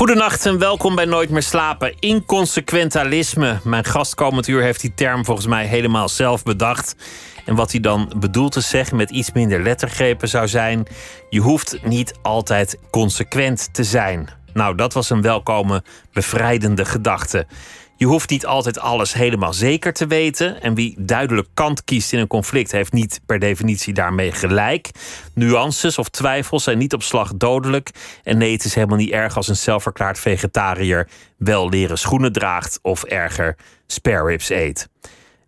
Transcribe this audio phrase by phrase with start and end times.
[0.00, 1.94] Goedenacht en welkom bij Nooit meer slapen.
[1.98, 3.58] Inconsequentalisme.
[3.64, 6.96] Mijn gast uur heeft die term volgens mij helemaal zelf bedacht.
[7.44, 10.86] En wat hij dan bedoelt te zeggen met iets minder lettergrepen zou zijn:
[11.30, 14.28] je hoeft niet altijd consequent te zijn.
[14.52, 15.82] Nou, dat was een welkome,
[16.12, 17.46] bevrijdende gedachte.
[18.00, 20.62] Je hoeft niet altijd alles helemaal zeker te weten.
[20.62, 24.90] En wie duidelijk kant kiest in een conflict, heeft niet per definitie daarmee gelijk.
[25.34, 27.90] Nuances of twijfels zijn niet op slag dodelijk.
[28.22, 32.78] En nee, het is helemaal niet erg als een zelfverklaard vegetariër wel leren schoenen draagt
[32.82, 34.88] of erger spare ribs eet.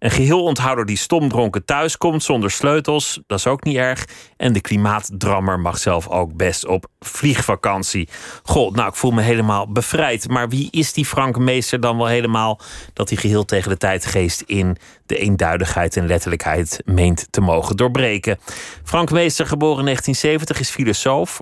[0.02, 4.04] Een geheel onthouder die stomdronken thuiskomt zonder sleutels, dat is ook niet erg.
[4.36, 8.08] En de klimaatdrammer mag zelf ook best op vliegvakantie.
[8.42, 10.28] God, nou, ik voel me helemaal bevrijd.
[10.28, 12.60] Maar wie is die Frank Meester dan wel helemaal
[12.92, 14.76] dat hij geheel tegen de tijdgeest in
[15.06, 18.38] de eenduidigheid en letterlijkheid meent te mogen doorbreken?
[18.84, 21.40] Frank Meester, geboren in 1970, is filosoof,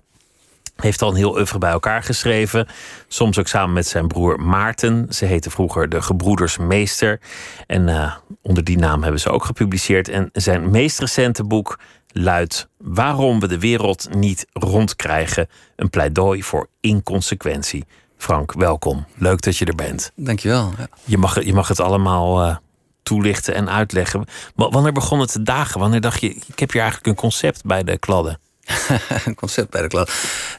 [0.80, 2.66] heeft al een heel oeuvre bij elkaar geschreven.
[3.08, 5.06] Soms ook samen met zijn broer Maarten.
[5.08, 7.20] Ze heten vroeger de Gebroeders Meester.
[7.66, 10.08] En uh, onder die naam hebben ze ook gepubliceerd.
[10.08, 11.78] En zijn meest recente boek
[12.12, 15.48] luidt Waarom we de wereld niet rondkrijgen.
[15.76, 17.84] Een pleidooi voor inconsequentie.
[18.16, 19.06] Frank, welkom.
[19.14, 20.12] Leuk dat je er bent.
[20.14, 20.72] Dankjewel.
[20.78, 20.88] Ja.
[21.04, 22.56] Je, mag, je mag het allemaal uh,
[23.02, 24.24] toelichten en uitleggen.
[24.54, 25.80] Maar wanneer begon het te dagen?
[25.80, 28.38] Wanneer dacht je, ik heb hier eigenlijk een concept bij de kladden?
[29.36, 30.10] concept bij de klas.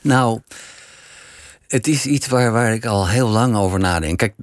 [0.01, 0.41] Nou,
[1.67, 4.17] het is iets waar, waar ik al heel lang over nadenk.
[4.17, 4.33] Kijk,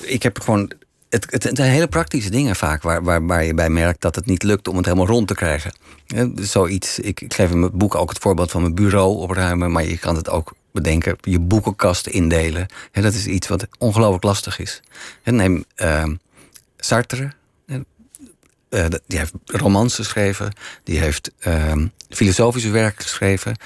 [0.00, 0.70] ik heb gewoon.
[1.08, 4.26] Het, het, zijn hele praktische dingen vaak waar, waar, waar je bij merkt dat het
[4.26, 5.72] niet lukt om het helemaal rond te krijgen.
[6.06, 9.72] Ja, zoiets, ik, ik geef in mijn boek ook het voorbeeld van mijn bureau opruimen,
[9.72, 12.66] maar je kan het ook bedenken, je boekenkast indelen.
[12.92, 14.82] Dat is iets wat ongelooflijk lastig is.
[15.24, 16.04] neem uh,
[16.76, 17.32] Sartre,
[18.76, 20.52] uh, die heeft romans geschreven,
[20.84, 21.72] die heeft uh,
[22.08, 23.56] filosofische werk geschreven.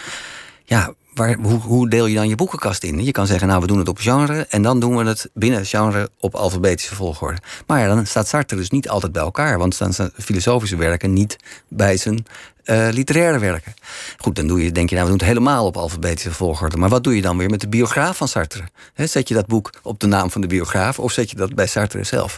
[0.64, 3.04] Ja, waar, hoe, hoe, deel je dan je boekenkast in?
[3.04, 5.66] Je kan zeggen, nou, we doen het op genre en dan doen we het binnen
[5.66, 7.38] genre op alfabetische volgorde.
[7.66, 11.12] Maar ja, dan staat Sartre dus niet altijd bij elkaar, want dan staan filosofische werken
[11.12, 11.36] niet
[11.68, 12.24] bij zijn
[12.70, 13.74] uh, literaire werken.
[14.18, 16.76] Goed, dan doe je, denk je, nou, we doen het helemaal op alfabetische volgorde.
[16.76, 18.62] Maar wat doe je dan weer met de biograaf van Sartre?
[18.94, 21.66] zet je dat boek op de naam van de biograaf of zet je dat bij
[21.66, 22.36] Sartre zelf?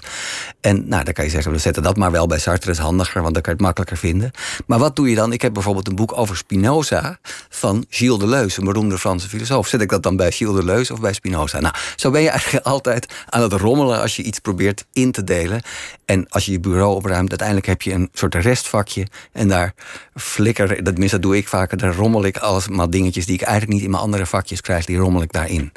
[0.61, 3.23] En nou, dan kan je zeggen, we zetten dat maar wel bij Sartre, is handiger,
[3.23, 4.31] want dan kan je het makkelijker vinden.
[4.67, 5.33] Maar wat doe je dan?
[5.33, 7.19] Ik heb bijvoorbeeld een boek over Spinoza
[7.49, 9.69] van Gilles Deleuze, een beroemde Franse filosoof.
[9.69, 11.61] Zet ik dat dan bij Gilles Deleuze of bij Spinoza?
[11.61, 15.25] Nou, zo ben je eigenlijk altijd aan het rommelen als je iets probeert in te
[15.25, 15.63] delen.
[16.05, 19.75] En als je je bureau opruimt, uiteindelijk heb je een soort restvakje en daar
[20.23, 23.73] flikker, dat, dat doe ik vaker, daar rommel ik alles maar dingetjes die ik eigenlijk
[23.73, 25.73] niet in mijn andere vakjes krijg, die rommel ik daarin.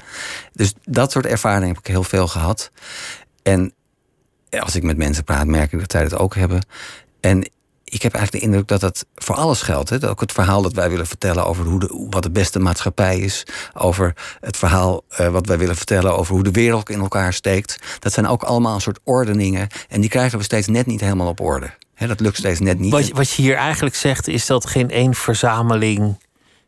[0.54, 2.72] Dus dat soort ervaringen heb ik heel veel gehad.
[3.44, 3.74] En
[4.60, 6.66] als ik met mensen praat, merk ik dat zij dat ook hebben.
[7.20, 7.50] En
[7.84, 9.90] ik heb eigenlijk de indruk dat dat voor alles geldt.
[9.90, 10.10] Hè?
[10.10, 13.44] Ook het verhaal dat wij willen vertellen over hoe de, wat de beste maatschappij is.
[13.74, 17.80] Over het verhaal uh, wat wij willen vertellen over hoe de wereld in elkaar steekt.
[18.00, 19.68] Dat zijn ook allemaal een soort ordeningen.
[19.90, 22.92] En die krijgen we steeds net niet helemaal op orde dat lukt steeds net niet.
[22.92, 26.18] Wat, wat je hier eigenlijk zegt, is dat geen één verzameling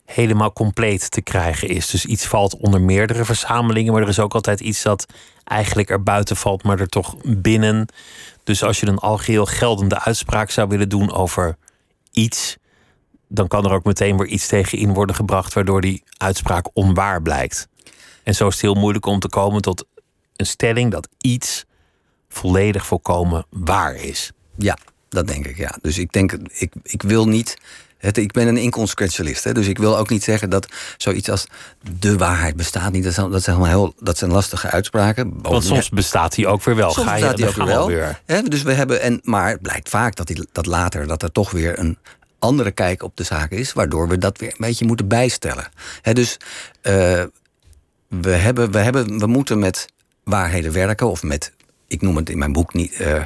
[0.05, 1.89] helemaal compleet te krijgen is.
[1.89, 5.05] Dus iets valt onder meerdere verzamelingen, maar er is ook altijd iets dat
[5.43, 7.87] eigenlijk er buiten valt, maar er toch binnen.
[8.43, 11.57] Dus als je een algeheel geldende uitspraak zou willen doen over
[12.11, 12.57] iets,
[13.27, 17.21] dan kan er ook meteen weer iets tegen in worden gebracht, waardoor die uitspraak onwaar
[17.21, 17.67] blijkt.
[18.23, 19.85] En zo is het heel moeilijk om te komen tot
[20.35, 21.65] een stelling dat iets
[22.29, 24.31] volledig volkomen waar is.
[24.55, 24.77] Ja,
[25.17, 25.77] dat denk ik, ja.
[25.81, 27.57] Dus ik denk, ik, ik wil niet.
[27.97, 30.67] Het, ik ben een inconsequentialist, hè, dus ik wil ook niet zeggen dat
[30.97, 31.47] zoiets als
[31.99, 33.03] de waarheid bestaat niet.
[33.03, 35.33] Dat zijn, dat zijn, heel, dat zijn lastige uitspraken.
[35.41, 36.91] Want soms bestaat die ook weer wel.
[36.91, 37.87] Soms Ga je, bestaat die ook weer wel.
[37.87, 38.21] Weer.
[38.25, 41.31] Hè, dus we hebben, en, maar het blijkt vaak dat, die, dat later dat er
[41.31, 41.97] toch weer een
[42.39, 45.69] andere kijk op de zaak is, waardoor we dat weer een beetje moeten bijstellen.
[46.01, 46.37] Hè, dus
[46.83, 47.23] uh,
[48.07, 49.87] we, hebben, we, hebben, we moeten met
[50.23, 51.51] waarheden werken, of met
[51.87, 53.23] ik noem het in mijn boek niet, uh,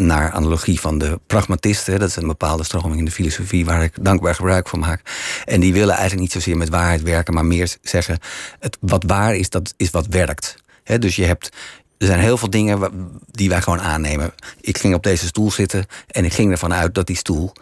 [0.00, 1.98] naar analogie van de pragmatisten.
[1.98, 5.02] Dat is een bepaalde stroming in de filosofie waar ik dankbaar gebruik van maak.
[5.44, 8.18] En die willen eigenlijk niet zozeer met waarheid werken, maar meer zeggen:
[8.58, 10.56] het, wat waar is, dat is wat werkt.
[10.98, 11.48] dus je hebt.
[12.00, 12.90] Er zijn heel veel dingen
[13.30, 14.32] die wij gewoon aannemen.
[14.60, 17.52] Ik ging op deze stoel zitten en ik ging ervan uit dat die stoel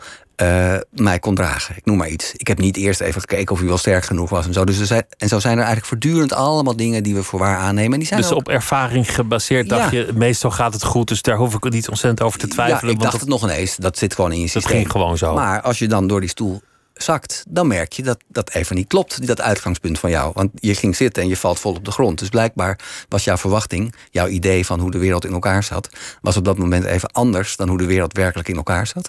[0.42, 1.76] uh, mij kon dragen.
[1.76, 2.32] Ik noem maar iets.
[2.36, 4.64] Ik heb niet eerst even gekeken of hij wel sterk genoeg was en zo.
[4.64, 7.56] Dus er zijn, en zo zijn er eigenlijk voortdurend allemaal dingen die we voor waar
[7.56, 7.92] aannemen.
[7.92, 11.36] En die zijn dus op ervaring gebaseerd dacht je, meestal gaat het goed, dus daar
[11.36, 12.86] hoef ik niet ontzettend over te twijfelen.
[12.86, 13.76] Ja, ik dacht het nog ineens.
[13.76, 14.62] Dat zit gewoon in je systeem.
[14.62, 15.34] Dat ging gewoon zo.
[15.34, 16.62] Maar als je dan door die stoel
[17.02, 20.30] zakt, dan merk je dat dat even niet klopt, dat uitgangspunt van jou.
[20.34, 22.18] Want je ging zitten en je valt vol op de grond.
[22.18, 22.78] Dus blijkbaar
[23.08, 25.88] was jouw verwachting, jouw idee van hoe de wereld in elkaar zat,
[26.20, 29.08] was op dat moment even anders dan hoe de wereld werkelijk in elkaar zat.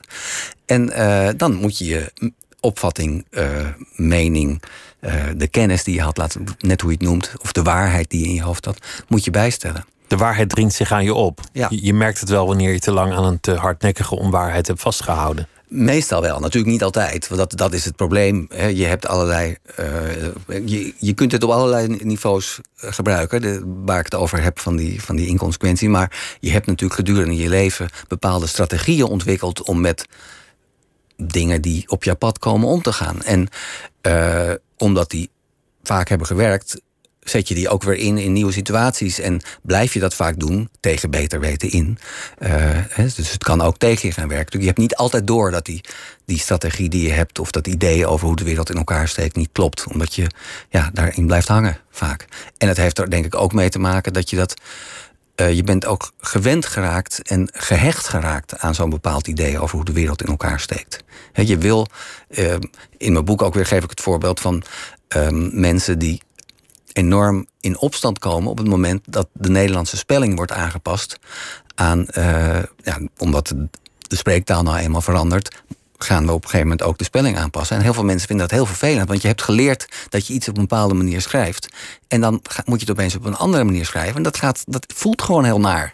[0.65, 2.11] En uh, dan moet je je
[2.59, 4.61] opvatting, uh, mening,
[5.01, 8.09] uh, de kennis die je had, laten, net hoe je het noemt, of de waarheid
[8.09, 8.77] die je in je hoofd had,
[9.07, 9.85] moet je bijstellen.
[10.07, 11.41] De waarheid dringt zich aan je op.
[11.51, 11.67] Ja.
[11.69, 14.81] Je, je merkt het wel wanneer je te lang aan een te hardnekkige onwaarheid hebt
[14.81, 15.47] vastgehouden.
[15.69, 17.27] Meestal wel, natuurlijk niet altijd.
[17.27, 18.47] Want dat, dat is het probleem.
[18.73, 19.57] Je hebt allerlei.
[19.79, 23.41] Uh, je, je kunt het op allerlei niveaus gebruiken.
[23.41, 25.89] De, waar ik het over heb van die, van die inconsequentie.
[25.89, 30.05] Maar je hebt natuurlijk gedurende je leven bepaalde strategieën ontwikkeld om met
[31.17, 33.21] dingen die op jouw pad komen om te gaan.
[33.21, 33.47] En
[34.01, 35.29] uh, omdat die
[35.83, 36.81] vaak hebben gewerkt,
[37.29, 39.19] zet je die ook weer in in nieuwe situaties.
[39.19, 41.97] En blijf je dat vaak doen, tegen beter weten in.
[42.39, 44.59] Uh, dus het kan ook tegen je gaan werken.
[44.59, 45.81] Je hebt niet altijd door dat die,
[46.25, 47.39] die strategie die je hebt...
[47.39, 49.85] of dat idee over hoe de wereld in elkaar steekt niet klopt.
[49.87, 50.27] Omdat je
[50.69, 52.25] ja, daarin blijft hangen vaak.
[52.57, 54.53] En het heeft er denk ik ook mee te maken dat je dat...
[55.35, 59.85] Uh, je bent ook gewend geraakt en gehecht geraakt aan zo'n bepaald idee over hoe
[59.85, 61.03] de wereld in elkaar steekt.
[61.31, 61.87] He, je wil,
[62.29, 62.55] uh,
[62.97, 64.63] in mijn boek ook weer geef ik het voorbeeld van
[65.15, 66.21] um, mensen die
[66.99, 71.19] enorm in opstand komen op het moment dat de Nederlandse spelling wordt aangepast
[71.75, 73.53] aan, uh, ja, omdat
[73.97, 75.61] de spreektaal nou eenmaal verandert,
[75.97, 77.75] gaan we op een gegeven moment ook de spelling aanpassen.
[77.75, 80.47] En heel veel mensen vinden dat heel vervelend, want je hebt geleerd dat je iets
[80.47, 81.69] op een bepaalde manier schrijft.
[82.07, 84.15] En dan moet je het opeens op een andere manier schrijven.
[84.15, 85.93] En dat, gaat, dat voelt gewoon heel naar.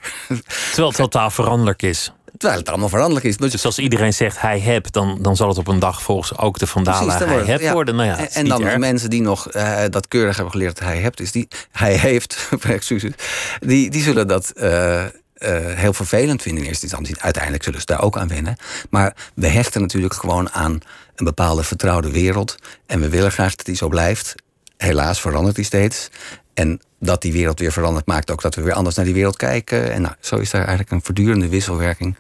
[0.68, 2.12] Terwijl het totaal veranderlijk is.
[2.38, 3.38] Terwijl het allemaal veranderlijk is.
[3.38, 6.60] Dus als iedereen zegt hij heb, dan, dan zal het op een dag volgens ook
[6.60, 7.74] de vandalen hij heb ja.
[7.74, 7.96] worden.
[7.96, 8.78] Nou ja, en, en dan erg.
[8.78, 12.50] mensen die nog uh, dat keurig hebben geleerd dat hij hebt, is die hij heeft,
[12.68, 13.12] excuses,
[13.60, 14.54] die, die zullen dat.
[14.56, 15.04] Uh,
[15.38, 17.22] uh, heel vervelend vinden in eerste instantie.
[17.22, 18.56] Uiteindelijk zullen ze daar ook aan wennen.
[18.90, 20.80] Maar we hechten natuurlijk gewoon aan
[21.16, 22.56] een bepaalde vertrouwde wereld.
[22.86, 24.36] En we willen graag dat die zo blijft.
[24.78, 26.10] Helaas verandert die steeds.
[26.56, 29.36] En dat die wereld weer verandert, maakt ook dat we weer anders naar die wereld
[29.38, 29.92] kijken.
[29.94, 32.16] En nou, zo is daar eigenlijk een voortdurende wisselwerking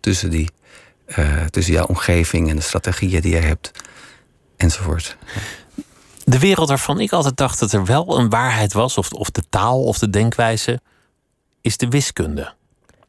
[0.00, 0.50] tussen, die,
[1.18, 3.70] uh, tussen jouw omgeving en de strategieën die je hebt,
[4.56, 5.16] enzovoort.
[6.24, 9.42] De wereld waarvan ik altijd dacht dat er wel een waarheid was, of, of de
[9.48, 10.80] taal of de denkwijze,
[11.60, 12.52] is de wiskunde.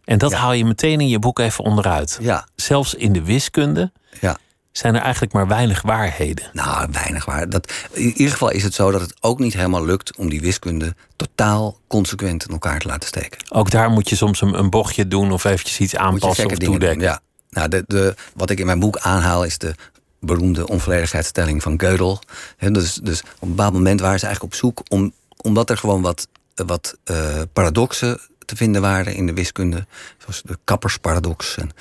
[0.03, 0.37] En dat Ja.
[0.37, 2.17] haal je meteen in je boek even onderuit.
[2.21, 3.91] Ja, Zelfs in de wiskunde
[4.21, 4.37] ja.
[4.77, 6.49] Zijn er eigenlijk maar weinig waarheden.
[6.53, 7.49] Nou, weinig waar.
[7.49, 10.41] Dat, in ieder geval is het zo dat het ook niet helemaal lukt om die
[10.41, 13.51] wiskunde totaal consequent in elkaar te laten steken.
[13.51, 17.01] Ook daar moet je soms een, een bochtje doen of eventjes iets aanpassen of toedekken.
[17.01, 17.21] Ja.
[17.49, 19.75] Nou, de, de, wat ik in mijn boek aanhaal is de
[20.19, 22.29] beroemde onvolledigheidsstelling van Gödel.
[22.57, 25.77] He, dus, dus op een bepaald moment waren ze eigenlijk op zoek om, omdat er
[25.77, 29.85] gewoon wat, wat uh, paradoxen te vinden waren in de wiskunde,
[30.17, 31.57] zoals de kappersparadox.
[31.57, 31.71] En,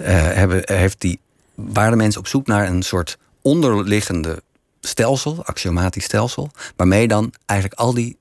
[0.00, 1.20] uh, hebben, heeft die,
[1.68, 4.42] waren mensen op zoek naar een soort onderliggende
[4.80, 8.18] stelsel, axiomatisch stelsel, waarmee dan eigenlijk al die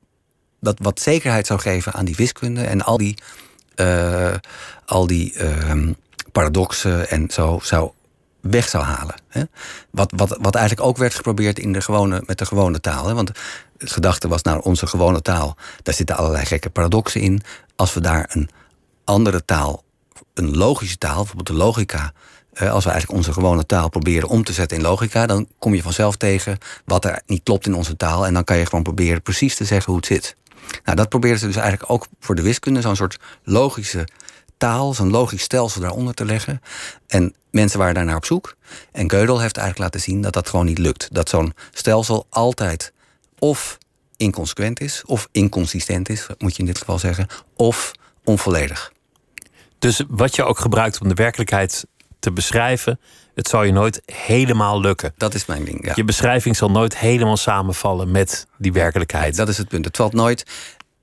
[0.60, 3.18] dat wat zekerheid zou geven aan die wiskunde en al die,
[3.76, 4.34] uh,
[4.86, 5.90] al die uh,
[6.32, 7.92] paradoxen en zo zou
[8.42, 9.16] weg zou halen.
[9.28, 9.44] Hè?
[9.90, 13.08] Wat, wat, wat eigenlijk ook werd geprobeerd in de gewone, met de gewone taal.
[13.08, 13.14] Hè?
[13.14, 13.32] Want
[13.78, 17.42] het gedachte was, nou, onze gewone taal, daar zitten allerlei gekke paradoxen in.
[17.76, 18.50] Als we daar een
[19.04, 19.84] andere taal,
[20.34, 22.14] een logische taal, bijvoorbeeld de logica,
[22.60, 25.82] als we eigenlijk onze gewone taal proberen om te zetten in logica, dan kom je
[25.82, 28.26] vanzelf tegen wat er niet klopt in onze taal.
[28.26, 30.36] En dan kan je gewoon proberen precies te zeggen hoe het zit.
[30.84, 34.08] Nou, dat proberen ze dus eigenlijk ook voor de wiskunde, zo'n soort logische
[34.58, 36.62] taal, zo'n logisch stelsel daaronder te leggen.
[37.08, 38.56] En mensen waren daarnaar op zoek.
[38.92, 41.08] En Gödel heeft eigenlijk laten zien dat dat gewoon niet lukt.
[41.12, 42.94] Dat zo'n stelsel altijd
[43.40, 43.78] of
[44.18, 47.92] inconsequent is, of inconsistent is, moet je in dit geval zeggen, of
[48.24, 48.92] onvolledig.
[49.80, 51.86] Dus wat je ook gebruikt om de werkelijkheid
[52.20, 53.00] te beschrijven,
[53.36, 55.14] het zal je nooit helemaal lukken.
[55.18, 55.86] Dat is mijn ding.
[55.86, 55.92] Ja.
[55.96, 59.36] Je beschrijving zal nooit helemaal samenvallen met die werkelijkheid.
[59.36, 59.86] Dat is het punt.
[59.86, 60.46] Het valt nooit.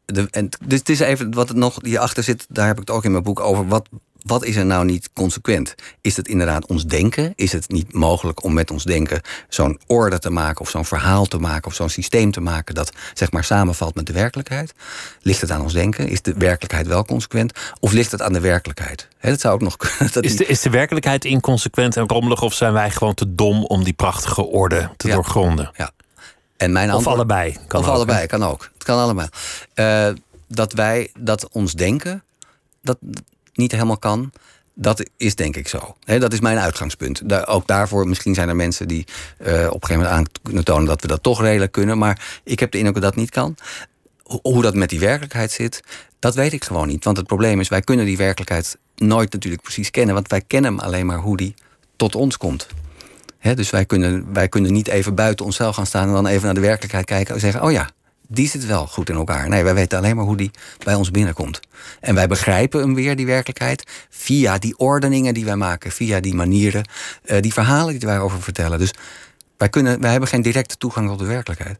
[0.04, 2.96] De, en, dus het is even wat er nog hierachter zit, daar heb ik het
[2.96, 3.66] ook in mijn boek over.
[3.66, 3.88] Wat,
[4.26, 5.74] wat is er nou niet consequent?
[6.00, 7.32] Is het inderdaad ons denken?
[7.36, 11.26] Is het niet mogelijk om met ons denken zo'n orde te maken, of zo'n verhaal
[11.26, 14.74] te maken, of zo'n systeem te maken dat zeg maar samenvalt met de werkelijkheid?
[15.22, 16.08] Ligt het aan ons denken?
[16.08, 17.52] Is de werkelijkheid wel consequent?
[17.80, 19.08] Of ligt het aan de werkelijkheid?
[19.18, 20.12] He, dat zou ook nog kunnen.
[20.12, 23.64] Dat is, de, is de werkelijkheid inconsequent en rommelig, of zijn wij gewoon te dom
[23.64, 25.14] om die prachtige orde te Ja.
[25.14, 25.70] doorgronden?
[25.76, 25.90] Ja.
[26.56, 27.56] En mijn Of antwoord, allebei.
[27.68, 28.70] Kan of ook, allebei, kan ook.
[28.74, 29.28] Het kan allemaal.
[29.74, 30.08] Uh,
[30.48, 32.22] dat wij, dat ons denken,
[32.82, 32.98] dat
[33.56, 34.32] niet helemaal kan.
[34.74, 35.96] Dat is denk ik zo.
[36.04, 37.46] Dat is mijn uitgangspunt.
[37.46, 39.04] Ook daarvoor, misschien zijn er mensen die
[39.38, 41.98] uh, op een gegeven moment aan kunnen tonen dat we dat toch redelijk kunnen.
[41.98, 43.56] Maar ik heb de indruk dat dat niet kan.
[44.22, 45.82] Ho hoe dat met die werkelijkheid zit,
[46.18, 47.04] dat weet ik gewoon niet.
[47.04, 50.14] Want het probleem is, wij kunnen die werkelijkheid nooit natuurlijk precies kennen.
[50.14, 51.54] Want wij kennen hem alleen maar hoe die
[51.96, 52.66] tot ons komt.
[53.54, 56.54] Dus wij kunnen, wij kunnen niet even buiten onszelf gaan staan en dan even naar
[56.54, 57.90] de werkelijkheid kijken en zeggen: Oh ja,
[58.28, 59.48] die zit wel goed in elkaar.
[59.48, 60.50] Nee, wij weten alleen maar hoe die
[60.84, 61.60] bij ons binnenkomt.
[62.00, 66.34] En wij begrijpen hem weer, die werkelijkheid, via die ordeningen die wij maken, via die
[66.34, 66.88] manieren,
[67.24, 68.78] eh, die verhalen die wij over vertellen.
[68.78, 68.90] Dus
[69.56, 71.78] wij, kunnen, wij hebben geen directe toegang tot de werkelijkheid.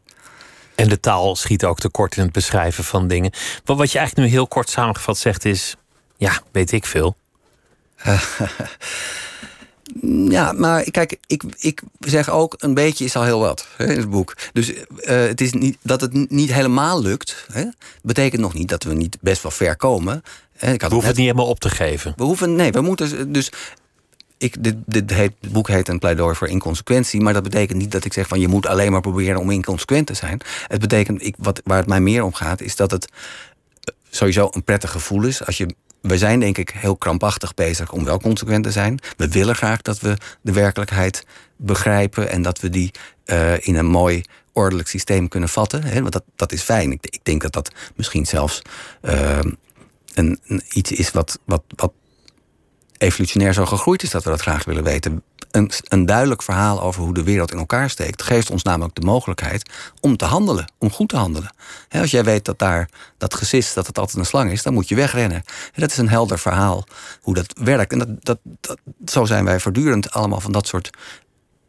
[0.75, 3.31] En de taal schiet ook tekort in het beschrijven van dingen.
[3.65, 5.75] Wat, wat je eigenlijk nu heel kort samengevat zegt is:
[6.17, 7.15] ja, weet ik veel.
[10.29, 13.97] Ja, maar kijk, ik, ik zeg ook een beetje is al heel wat hè, in
[13.97, 14.33] het boek.
[14.53, 17.45] Dus uh, het is niet dat het niet helemaal lukt.
[17.51, 17.65] Hè,
[18.01, 20.23] betekent nog niet dat we niet best wel ver komen.
[20.59, 22.13] Ik had we hoeven het niet helemaal op te geven.
[22.15, 23.51] We hoeven, nee, we moeten dus.
[24.37, 27.21] Ik, dit, dit heet, het boek heet een pleidooi voor inconsequentie.
[27.21, 30.07] Maar dat betekent niet dat ik zeg van je moet alleen maar proberen om inconsequent
[30.07, 30.41] te zijn.
[30.67, 33.07] Het betekent, ik, wat, waar het mij meer om gaat, is dat het
[34.09, 38.03] sowieso een prettig gevoel is als je we zijn denk ik heel krampachtig bezig om
[38.03, 38.99] wel consequent te zijn.
[39.17, 41.25] We willen graag dat we de werkelijkheid
[41.55, 42.91] begrijpen en dat we die
[43.25, 44.23] uh, in een mooi
[44.53, 45.83] ordelijk systeem kunnen vatten.
[45.83, 46.01] Hè?
[46.01, 46.91] Want dat, dat is fijn.
[46.91, 48.61] Ik, ik denk dat dat misschien zelfs
[49.01, 49.57] een,
[50.13, 51.91] een, iets is wat, wat, wat
[52.97, 55.23] evolutionair zo gegroeid is dat we dat graag willen weten.
[55.57, 59.69] Een, duidelijk verhaal over hoe de wereld in elkaar steekt, geeft ons namelijk de mogelijkheid
[59.99, 61.53] om te handelen, om goed te handelen.
[61.89, 64.87] als jij weet dat daar dat gesis, dat het altijd een slang is, dan moet
[64.87, 65.43] je wegrennen.
[65.75, 66.83] dat is een helder verhaal
[67.21, 67.91] hoe dat werkt.
[67.91, 70.89] En dat, dat, dat, zo zijn wij voortdurend allemaal van dat soort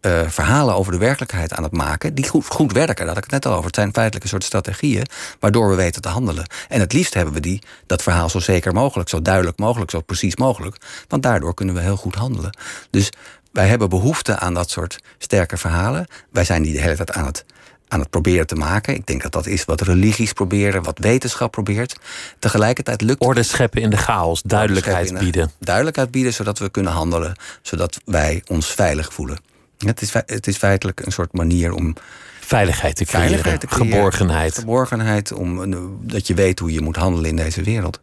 [0.01, 2.15] uh, verhalen over de werkelijkheid aan het maken.
[2.15, 2.97] die goed, goed werken.
[2.97, 3.67] Daar had ik het net al over.
[3.67, 5.07] Het zijn feitelijk een soort strategieën.
[5.41, 6.47] waardoor we weten te handelen.
[6.69, 9.09] En het liefst hebben we die, dat verhaal zo zeker mogelijk.
[9.09, 10.77] zo duidelijk mogelijk, zo precies mogelijk.
[11.09, 12.59] Want daardoor kunnen we heel goed handelen.
[12.91, 13.11] Dus
[13.59, 16.07] wij hebben behoefte aan dat soort sterke verhalen.
[16.31, 17.45] Wij zijn die de hele tijd aan het,
[17.89, 18.95] aan het proberen te maken.
[18.95, 21.97] Ik denk dat dat is wat religies proberen, wat wetenschap probeert.
[22.39, 25.51] Tegelijkertijd lukt Orde scheppen in de chaos, duidelijkheid bieden.
[25.59, 27.37] Duidelijkheid bieden, zodat we kunnen handelen.
[27.63, 29.39] Zodat wij ons veilig voelen.
[29.79, 31.95] Het is, het is feitelijk een soort manier om.
[32.41, 33.29] Veiligheid te creëren.
[33.29, 33.93] Veiligheid te creëren.
[33.93, 34.59] Geborgenheid.
[34.59, 37.99] Geborgenheid, om, dat je weet hoe je moet handelen in deze wereld.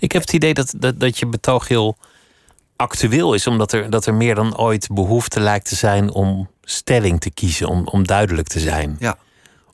[0.00, 1.96] Ik heb het idee dat, dat, dat je betoog heel
[2.78, 7.20] actueel is, omdat er, dat er meer dan ooit behoefte lijkt te zijn om stelling
[7.20, 8.96] te kiezen, om, om duidelijk te zijn.
[8.98, 9.18] Ja.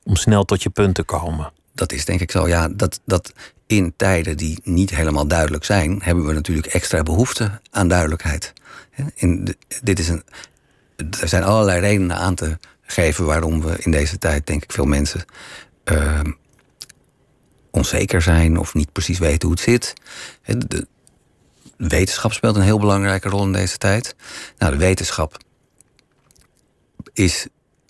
[0.02, 1.52] Om snel tot je punt te komen.
[1.72, 2.68] Dat is denk ik zo, ja.
[2.68, 3.32] Dat, dat
[3.66, 8.52] in tijden die niet helemaal duidelijk zijn, hebben we natuurlijk extra behoefte aan duidelijkheid.
[9.14, 10.22] In dit is een,
[11.20, 14.84] er zijn allerlei redenen aan te geven waarom we in deze tijd, denk ik, veel
[14.84, 15.24] mensen
[15.92, 16.20] uh,
[17.70, 19.94] onzeker zijn of niet precies weten hoe het zit.
[20.68, 20.86] De,
[21.76, 24.14] wetenschap speelt een heel belangrijke rol in deze tijd.
[24.58, 25.36] Nou, de wetenschap
[27.12, 27.46] is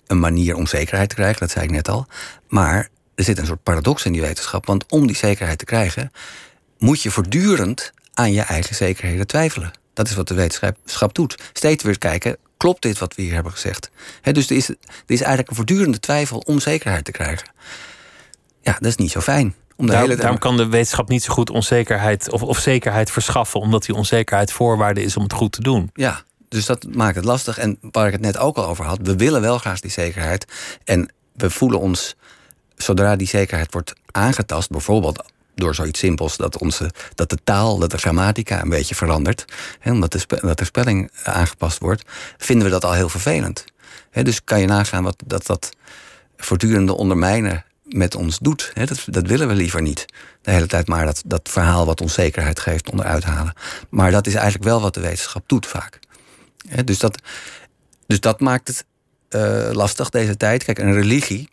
[0.07, 2.07] een manier om zekerheid te krijgen, dat zei ik net al.
[2.47, 6.11] Maar er zit een soort paradox in die wetenschap, want om die zekerheid te krijgen,
[6.77, 9.71] moet je voortdurend aan je eigen zekerheden twijfelen.
[9.93, 11.37] Dat is wat de wetenschap doet.
[11.53, 13.89] Steeds weer kijken, klopt dit wat we hier hebben gezegd?
[14.21, 17.51] dus er is, er is eigenlijk een voortdurende twijfel om zekerheid te krijgen.
[18.61, 19.55] Ja, dat is niet zo fijn.
[19.75, 23.11] Om de Daar, hele daarom kan de wetenschap niet zo goed onzekerheid of, of zekerheid
[23.11, 25.89] verschaffen, omdat die onzekerheid voorwaarde is om het goed te doen.
[25.93, 27.57] Ja, dus dat maakt het lastig.
[27.57, 30.45] En waar ik het net ook al over had, we willen wel graag die zekerheid.
[30.83, 32.15] En we voelen ons,
[32.75, 35.23] zodra die zekerheid wordt aangetast, bijvoorbeeld
[35.55, 39.45] door zoiets simpels dat, onze, dat de taal, dat de grammatica een beetje verandert.
[39.79, 42.03] Hè, omdat de, dat de spelling aangepast wordt,
[42.37, 43.65] vinden we dat al heel vervelend.
[44.09, 45.71] Hè, dus kan je nagaan wat dat, dat
[46.37, 48.71] voortdurende ondermijnen met ons doet.
[48.73, 50.05] Hè, dat, dat willen we liever niet.
[50.41, 53.53] De hele tijd maar dat, dat verhaal wat ons zekerheid geeft onderuit halen.
[53.89, 55.99] Maar dat is eigenlijk wel wat de wetenschap doet vaak.
[56.67, 57.21] Hè, dus, dat,
[58.07, 58.85] dus dat maakt het
[59.29, 60.63] uh, lastig deze tijd.
[60.63, 61.49] Kijk, een religie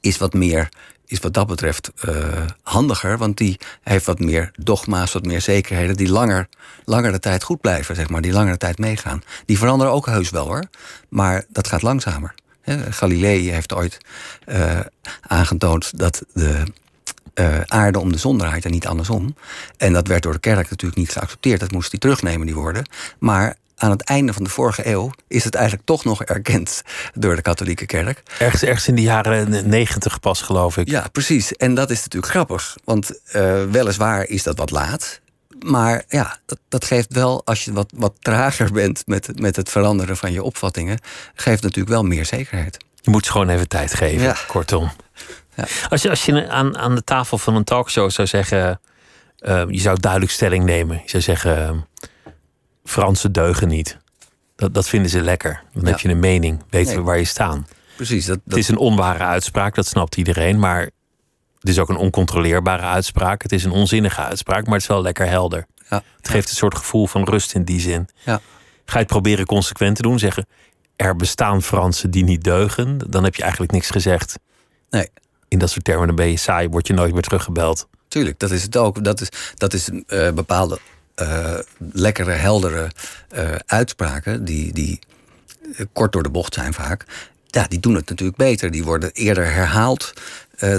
[0.00, 0.68] is wat meer
[1.12, 2.14] is wat dat betreft uh,
[2.62, 3.18] handiger.
[3.18, 5.96] Want die heeft wat meer dogma's, wat meer zekerheden.
[5.96, 6.48] die langer,
[6.84, 8.20] langer de tijd goed blijven, zeg maar.
[8.20, 9.22] Die langere tijd meegaan.
[9.46, 10.64] Die veranderen ook heus wel hoor.
[11.08, 12.34] Maar dat gaat langzamer.
[12.90, 13.98] Galilei heeft ooit
[14.46, 14.80] uh,
[15.20, 16.62] aangetoond dat de
[17.34, 19.34] uh, aarde om de zon draait en niet andersom.
[19.76, 21.60] En dat werd door de kerk natuurlijk niet geaccepteerd.
[21.60, 22.86] Dat moest hij terugnemen, die woorden.
[23.18, 26.82] Maar aan het einde van de vorige eeuw is het eigenlijk toch nog erkend
[27.14, 28.22] door de katholieke kerk.
[28.38, 30.88] Ergens, ergens in de jaren negentig pas, geloof ik.
[30.88, 31.52] Ja, precies.
[31.52, 32.76] En dat is natuurlijk grappig.
[32.84, 35.20] Want uh, weliswaar is dat wat laat.
[35.64, 39.68] Maar ja, dat, dat geeft wel, als je wat, wat trager bent met, met het
[39.68, 40.98] veranderen van je opvattingen,
[41.34, 42.76] geeft natuurlijk wel meer zekerheid.
[43.00, 44.36] Je moet ze gewoon even tijd geven, ja.
[44.46, 44.90] kortom.
[45.54, 45.66] Ja.
[45.88, 48.80] Als je, als je aan, aan de tafel van een talkshow zou zeggen,
[49.40, 51.00] uh, je zou duidelijk stelling nemen.
[51.04, 51.86] Je zou zeggen,
[52.84, 53.98] Fransen deugen niet.
[54.56, 55.62] Dat, dat vinden ze lekker.
[55.72, 57.66] Dan heb je een mening, weten we waar je staan.
[57.96, 58.26] Precies.
[58.26, 60.58] Dat, Het is een onware uitspraak, dat snapt iedereen.
[60.58, 60.90] Maar
[61.62, 63.42] het is ook een oncontroleerbare uitspraak.
[63.42, 65.66] Het is een onzinnige uitspraak, maar het is wel lekker helder.
[65.88, 66.02] Ja.
[66.16, 68.08] Het geeft een soort gevoel van rust in die zin.
[68.24, 68.40] Ja.
[68.84, 70.46] Ga je het proberen consequent te doen, zeggen...
[70.96, 74.38] er bestaan Fransen die niet deugen, dan heb je eigenlijk niks gezegd.
[74.90, 75.08] Nee.
[75.48, 77.88] In dat soort termen, dan ben je saai, word je nooit meer teruggebeld.
[78.08, 79.04] Tuurlijk, dat is het ook.
[79.04, 80.78] Dat is, dat is uh, bepaalde
[81.16, 81.58] uh,
[81.92, 82.90] lekkere, heldere
[83.34, 84.98] uh, uitspraken die, die
[85.92, 87.04] kort door de bocht zijn vaak.
[87.46, 88.70] Ja, die doen het natuurlijk beter.
[88.70, 90.12] Die worden eerder herhaald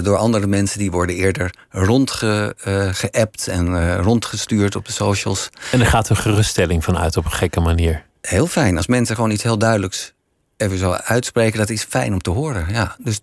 [0.02, 0.78] door andere mensen.
[0.78, 5.50] Die worden eerder rondgeappt en rondgestuurd op de socials.
[5.72, 8.04] En er gaat een geruststelling van uit op een gekke manier.
[8.20, 8.76] Heel fijn.
[8.76, 10.14] Als mensen gewoon iets heel duidelijks
[10.56, 12.66] even zo uitspreken, dat is fijn om te horen.
[12.70, 13.20] Ja, dus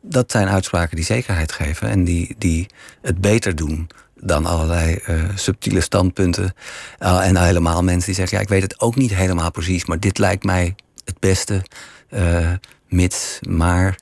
[0.00, 2.66] dat zijn uitspraken die zekerheid geven en die, die
[3.02, 6.54] het beter doen dan allerlei uh, subtiele standpunten.
[7.00, 10.00] Uh, en helemaal mensen die zeggen: Ja, ik weet het ook niet helemaal precies, maar
[10.00, 11.62] dit lijkt mij het beste.
[12.10, 12.52] Uh,
[12.88, 13.98] mits, maar.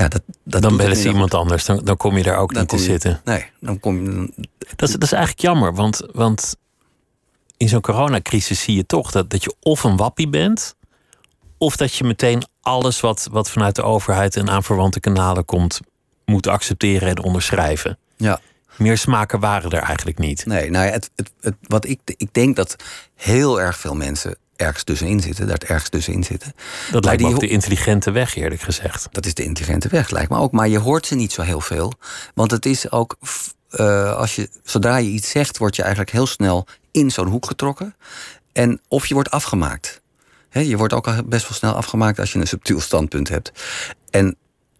[0.00, 2.68] Ja, dat, dat dan bellen ze iemand anders, dan, dan kom je daar ook niet
[2.68, 3.20] te zitten.
[3.24, 4.10] Nee, dan kom je.
[4.10, 4.32] Dan...
[4.76, 6.56] Dat, is, dat is eigenlijk jammer, want, want
[7.56, 10.76] in zo'n coronacrisis zie je toch dat, dat je of een wappie bent,
[11.58, 15.80] of dat je meteen alles wat, wat vanuit de overheid en aanverwante kanalen komt,
[16.24, 17.98] moet accepteren en onderschrijven.
[18.16, 18.40] Ja.
[18.76, 20.46] Meer smaken waren er eigenlijk niet.
[20.46, 22.76] Nee, nou ja, het, het, het, wat ik, ik denk dat
[23.14, 26.54] heel erg veel mensen ergens tussenin zitten, daar ergens tussenin zitten.
[26.90, 29.08] Dat lijkt me ook de intelligente weg, eerlijk gezegd.
[29.10, 30.52] Dat is de intelligente weg, lijkt me ook.
[30.52, 31.92] Maar je hoort ze niet zo heel veel.
[32.34, 33.16] Want het is ook,
[33.70, 37.46] uh, als je, zodra je iets zegt, word je eigenlijk heel snel in zo'n hoek
[37.46, 37.96] getrokken.
[38.52, 40.00] En of je wordt afgemaakt.
[40.48, 43.52] He, je wordt ook al best wel snel afgemaakt als je een subtiel standpunt hebt.
[44.10, 44.36] En,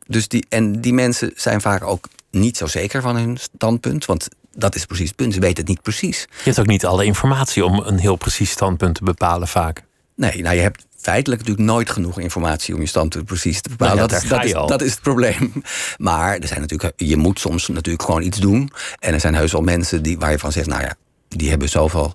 [0.07, 4.05] dus die, en die mensen zijn vaak ook niet zo zeker van hun standpunt.
[4.05, 5.35] Want dat is precies het punt.
[5.35, 6.21] Ze weten het niet precies.
[6.21, 9.85] Je hebt ook niet alle informatie om een heel precies standpunt te bepalen vaak.
[10.17, 13.97] Nee, nou je hebt feitelijk natuurlijk nooit genoeg informatie om je standpunt precies te bepalen.
[13.97, 15.53] Nou dat, is, dat, is, dat, is, het probleem.
[15.97, 18.71] Maar er zijn natuurlijk, je moet soms natuurlijk gewoon iets doen.
[18.99, 20.95] En er zijn heus wel mensen die, waar je van zegt, nou ja,
[21.29, 22.15] die hebben zoveel,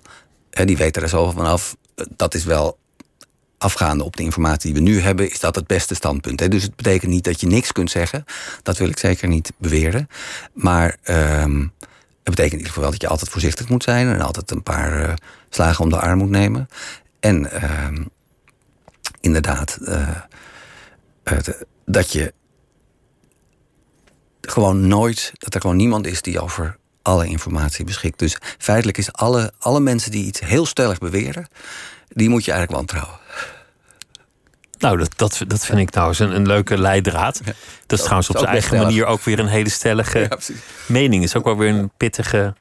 [0.50, 1.76] hè, die weten er zoveel van af.
[2.16, 2.78] Dat is wel
[3.58, 6.40] afgaande op de informatie die we nu hebben, is dat het beste standpunt.
[6.40, 6.48] Hè?
[6.48, 8.24] Dus het betekent niet dat je niks kunt zeggen.
[8.62, 10.08] Dat wil ik zeker niet beweren.
[10.52, 11.72] Maar um,
[12.26, 15.08] het betekent in ieder geval dat je altijd voorzichtig moet zijn en altijd een paar
[15.08, 15.14] uh,
[15.50, 16.68] slagen om de arm moet nemen.
[17.20, 18.08] En um,
[19.20, 20.16] inderdaad, uh,
[21.84, 22.34] dat je
[24.40, 28.18] gewoon nooit, dat er gewoon niemand is die over alle informatie beschikt.
[28.18, 31.48] Dus feitelijk is alle, alle mensen die iets heel stellig beweren,
[32.08, 33.20] die moet je eigenlijk wantrouwen.
[34.86, 37.40] Nou, dat, dat, dat vind ik nou eens een, een leuke leidraad.
[37.86, 40.38] Dat is trouwens op zijn eigen manier ook weer een hele stellige ja,
[40.86, 41.22] mening.
[41.22, 42.54] Is ook wel weer een pittige.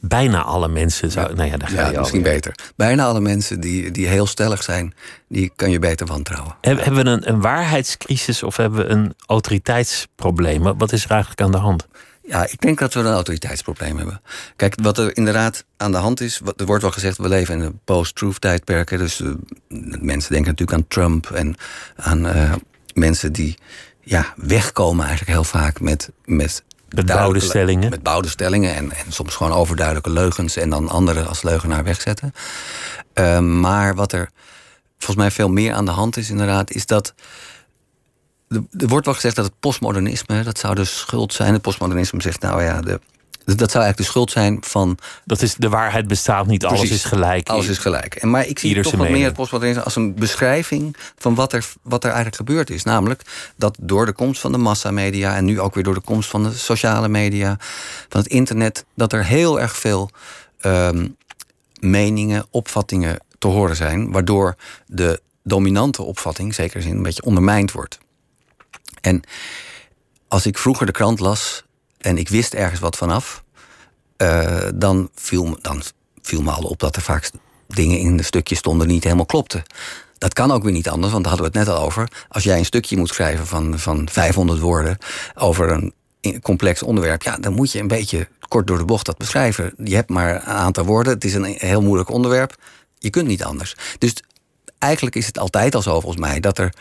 [0.00, 1.10] Bijna alle mensen.
[1.10, 2.54] Zou, nou ja, daar ga je misschien beter.
[2.76, 4.94] Bijna alle mensen die, die heel stellig zijn,
[5.28, 6.56] die kan je beter wantrouwen.
[6.60, 10.78] Hebben we een, een waarheidscrisis of hebben we een autoriteitsprobleem?
[10.78, 11.86] Wat is er eigenlijk aan de hand?
[12.28, 14.20] Ja, ik denk dat we een autoriteitsprobleem hebben.
[14.56, 17.60] Kijk, wat er inderdaad aan de hand is, er wordt wel gezegd, we leven in
[17.60, 18.88] een post-truth tijdperk.
[18.88, 19.30] Dus uh,
[20.00, 21.56] mensen denken natuurlijk aan Trump en
[21.96, 22.52] aan uh,
[22.94, 23.58] mensen die
[24.00, 26.10] ja, wegkomen eigenlijk heel vaak met.
[26.24, 27.90] met met bouwde stellingen.
[27.90, 32.34] Met bouwde stellingen en, en soms gewoon overduidelijke leugens en dan anderen als leugenaar wegzetten.
[33.14, 34.30] Uh, maar wat er
[34.98, 37.14] volgens mij veel meer aan de hand is, inderdaad, is dat
[38.48, 41.52] er wordt wel gezegd dat het postmodernisme, dat zou de schuld zijn.
[41.52, 43.00] Het postmodernisme zegt, nou ja, de,
[43.44, 44.98] dat zou eigenlijk de schuld zijn van.
[45.24, 47.48] Dat is de waarheid bestaat niet, alles is gelijk.
[47.48, 48.14] Alles is gelijk.
[48.14, 51.66] En, maar ik zie toch wat meer het postmodernisme als een beschrijving van wat er,
[51.82, 52.82] wat er eigenlijk gebeurd is.
[52.82, 53.22] Namelijk
[53.56, 56.42] dat door de komst van de massamedia en nu ook weer door de komst van
[56.42, 57.56] de sociale media,
[58.08, 60.10] van het internet, dat er heel erg veel
[60.62, 61.16] um,
[61.80, 64.56] meningen, opvattingen te horen zijn, waardoor
[64.86, 67.98] de dominante opvatting, zeker zin, een beetje ondermijnd wordt.
[69.00, 69.22] En
[70.28, 71.64] als ik vroeger de krant las
[71.98, 73.44] en ik wist ergens wat vanaf,
[74.22, 75.82] uh, dan, viel, dan
[76.22, 77.30] viel me al op dat er vaak
[77.66, 79.62] dingen in een stukje stonden die niet helemaal klopten.
[80.18, 82.08] Dat kan ook weer niet anders, want daar hadden we het net al over.
[82.28, 84.98] Als jij een stukje moet schrijven van, van 500 woorden
[85.34, 85.92] over een
[86.42, 89.74] complex onderwerp, ja, dan moet je een beetje kort door de bocht dat beschrijven.
[89.84, 92.56] Je hebt maar een aantal woorden, het is een heel moeilijk onderwerp.
[92.98, 93.74] Je kunt niet anders.
[93.98, 94.14] Dus
[94.78, 96.72] eigenlijk is het altijd al zo, volgens mij, dat er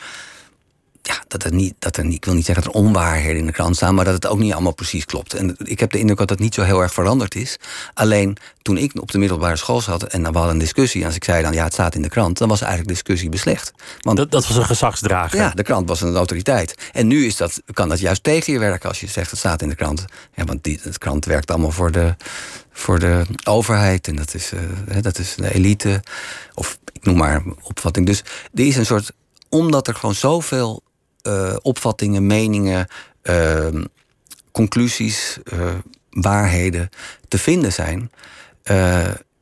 [1.07, 3.45] ja, dat er niet, dat er niet, ik wil niet zeggen dat er onwaarheden in
[3.45, 5.33] de krant staan, maar dat het ook niet allemaal precies klopt.
[5.33, 7.57] En ik heb de indruk dat het niet zo heel erg veranderd is.
[7.93, 11.23] Alleen toen ik op de middelbare school zat en we hadden een discussie, als ik
[11.23, 13.71] zei dan ja, het staat in de krant, dan was eigenlijk discussie beslecht.
[13.99, 15.39] Want, dat, dat was een gezagsdrager.
[15.39, 16.75] Ja, de krant was een autoriteit.
[16.91, 19.61] En nu is dat, kan dat juist tegen je werken als je zegt het staat
[19.61, 20.05] in de krant.
[20.33, 22.15] Ja, want die, de krant werkt allemaal voor de,
[22.71, 26.03] voor de overheid en dat is, uh, dat is de elite.
[26.53, 28.05] Of ik noem maar opvatting.
[28.05, 29.11] Dus er is een soort
[29.49, 30.81] omdat er gewoon zoveel
[31.27, 32.87] uh, opvattingen, meningen,
[33.23, 33.67] uh,
[34.51, 35.69] conclusies, uh,
[36.09, 36.89] waarheden
[37.27, 38.11] te vinden zijn,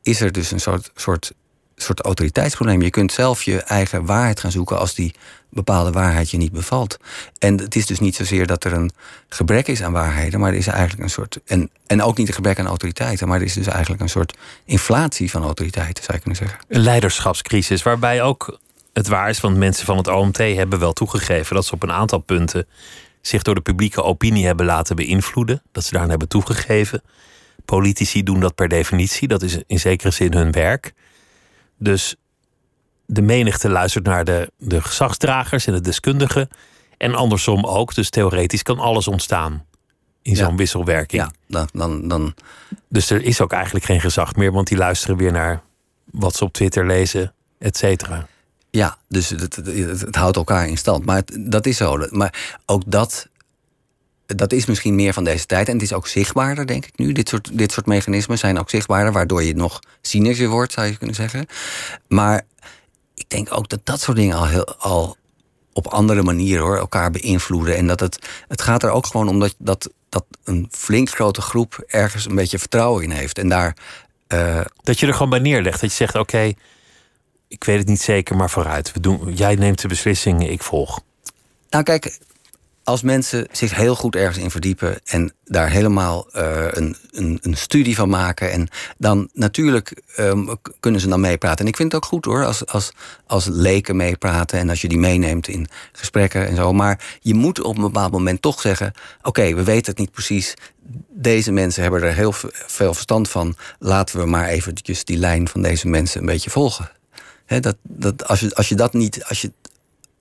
[0.02, 1.32] is er dus een soort, soort
[1.76, 2.82] soort autoriteitsprobleem.
[2.82, 5.14] Je kunt zelf je eigen waarheid gaan zoeken als die
[5.50, 6.98] bepaalde waarheid je niet bevalt.
[7.38, 8.90] En het is dus niet zozeer dat er een
[9.28, 11.38] gebrek is aan waarheden, maar er is eigenlijk een soort.
[11.44, 14.36] En, en ook niet een gebrek aan autoriteiten, maar er is dus eigenlijk een soort
[14.64, 16.58] inflatie van autoriteiten, zou je kunnen zeggen.
[16.68, 18.58] Een leiderschapscrisis, waarbij ook
[18.96, 21.92] het waar is, want mensen van het OMT hebben wel toegegeven dat ze op een
[21.92, 22.66] aantal punten
[23.20, 27.02] zich door de publieke opinie hebben laten beïnvloeden, dat ze daaraan hebben toegegeven.
[27.64, 30.94] Politici doen dat per definitie, dat is in zekere zin hun werk.
[31.78, 32.16] Dus
[33.06, 36.48] de menigte luistert naar de, de gezagsdragers en de deskundigen.
[36.96, 37.94] En andersom ook.
[37.94, 39.64] Dus theoretisch kan alles ontstaan
[40.22, 41.22] in zo'n wisselwerking.
[41.22, 42.34] Ja, dan, dan, dan...
[42.88, 45.62] Dus er is ook eigenlijk geen gezag meer, want die luisteren weer naar
[46.04, 48.26] wat ze op Twitter lezen, et cetera.
[48.76, 51.04] Ja, dus het, het, houdt elkaar in stand.
[51.04, 52.06] Maar dat is zo.
[52.10, 53.28] Maar ook dat,
[54.26, 55.68] dat is misschien meer van deze tijd.
[55.68, 57.12] En het is ook zichtbaarder, denk ik nu.
[57.12, 60.96] Dit soort, dit soort mechanismen zijn ook zichtbaarder, waardoor je nog cynischer wordt, zou je
[60.96, 61.46] kunnen zeggen.
[62.08, 62.42] Maar
[63.14, 65.16] ik denk ook dat dat soort dingen al, heel, al
[65.72, 67.76] op andere manieren hoor, elkaar beïnvloeden.
[67.76, 69.90] En dat het, het gaat er ook gewoon om dat, dat,
[70.44, 73.38] een flink grote groep ergens een beetje vertrouwen in heeft.
[73.38, 73.76] En daar.
[74.28, 74.60] Uh...
[74.82, 75.80] Dat je er gewoon bij neerlegt.
[75.80, 76.52] Dat je zegt: oké,
[77.48, 78.92] ik weet het niet zeker, maar vooruit.
[78.92, 81.00] We doen, jij neemt de beslissingen, ik volg.
[81.70, 82.18] Nou, kijk,
[82.86, 87.56] als mensen zich heel goed ergens in verdiepen en daar helemaal uh, een, een, een,
[87.56, 90.48] studie van maken, en dan natuurlijk um,
[90.80, 91.58] kunnen ze dan meepraten.
[91.58, 92.92] En ik vind het ook goed hoor, als, als,
[93.26, 96.72] als leken meepraten en als je die meeneemt in gesprekken en zo.
[96.72, 100.54] Maar je moet op een bepaald moment toch zeggen: oké, we weten het niet precies.
[101.10, 102.32] Deze mensen hebben er heel
[102.66, 103.56] veel verstand van.
[103.78, 106.90] Laten we maar eventjes die lijn van deze mensen een beetje volgen.
[107.46, 109.52] Dat, dat, als, je, als je dat niet, als je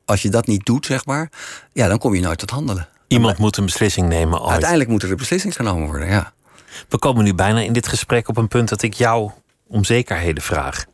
[0.05, 1.29] als je dat niet doet, zeg maar,
[1.73, 2.87] ja, dan kom je nooit tot handelen.
[3.07, 4.39] Iemand moet een beslissing nemen.
[4.39, 4.51] Ooit.
[4.51, 6.33] Uiteindelijk moet er een beslissing genomen worden, ja.
[6.89, 9.31] We komen nu bijna in dit gesprek op een punt dat ik jou
[9.67, 10.85] om zekerheden vraag.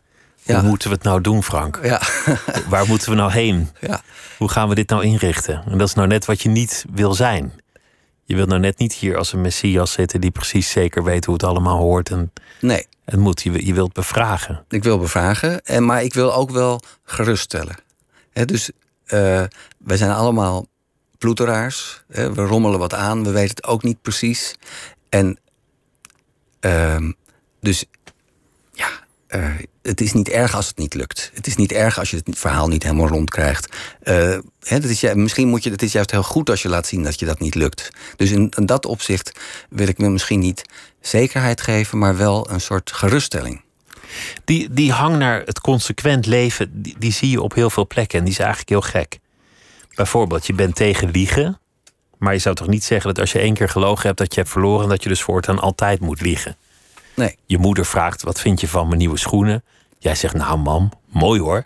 [0.46, 1.80] Hoe moeten we het nou doen, Frank?
[1.84, 2.02] Ja.
[2.70, 3.70] Waar moeten we nou heen?
[3.80, 4.02] Ja.
[4.38, 5.63] Hoe gaan we dit nou inrichten?
[5.65, 7.54] En dat is nou net wat je niet wil zijn.
[8.24, 11.34] Je wilt nou net niet hier als een messias zitten die precies zeker weet hoe
[11.34, 12.10] het allemaal hoort.
[12.10, 12.88] En nee.
[13.12, 13.41] Het moet.
[13.41, 14.65] Je, je wilt bevragen.
[14.69, 17.76] Ik wil bevragen, en, maar ik wil ook wel geruststellen.
[18.30, 18.69] He, dus
[19.06, 19.43] uh,
[19.78, 20.65] wij zijn allemaal
[21.17, 22.04] ploeteraars.
[22.08, 24.56] We rommelen wat aan, we weten het ook niet precies.
[25.10, 25.39] En
[26.62, 27.10] uh,
[27.60, 27.86] dus
[29.36, 29.46] uh,
[29.82, 31.32] het is niet erg als het niet lukt.
[31.34, 33.76] Het is niet erg als je het verhaal niet helemaal rond krijgt.
[34.60, 37.26] Is, misschien moet je, het is juist heel goed als je laat zien dat je
[37.26, 37.89] dat niet lukt.
[38.15, 39.39] Dus in, dat opzicht
[39.70, 40.62] wil ik me misschien niet
[41.02, 43.62] zekerheid geven, maar wel een soort geruststelling.
[44.46, 48.20] Die, die hang naar het consequent leven, die, die zie je op heel veel plekken.
[48.20, 49.20] En die is eigenlijk heel gek.
[49.96, 51.60] Bijvoorbeeld, je bent tegen liegen.
[52.17, 54.39] Maar je zou toch niet zeggen dat als je één keer gelogen hebt, dat je
[54.39, 54.89] hebt verloren.
[54.89, 56.56] Dat je dus voortaan altijd moet liegen.
[57.21, 57.38] Nee.
[57.45, 59.63] Je moeder vraagt: wat vind je van mijn nieuwe schoenen?
[59.97, 61.65] Jij zegt: Nou, mam, mooi hoor.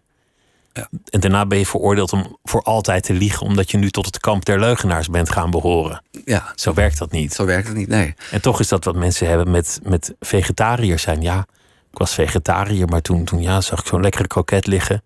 [0.74, 0.90] Ja.
[1.10, 4.20] En daarna ben je veroordeeld om voor altijd te liegen, omdat je nu tot het
[4.20, 6.02] kamp der leugenaars bent gaan behoren.
[6.26, 6.52] Ja.
[6.56, 7.34] Zo werkt dat niet.
[7.34, 8.14] Zo werkt het niet, nee.
[8.32, 11.22] En toch is dat wat mensen hebben met, met vegetariërs zijn.
[11.22, 11.48] Ja,
[11.92, 15.04] ik was vegetariër, maar toen, toen ja, zag ik zo'n lekkere kroket liggen.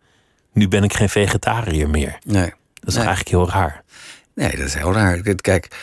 [0.53, 2.19] Nu ben ik geen vegetariër meer.
[2.25, 2.53] Nee.
[2.73, 3.83] Dat is eigenlijk heel raar.
[4.35, 5.21] Nee, dat is heel raar.
[5.35, 5.77] Kijk,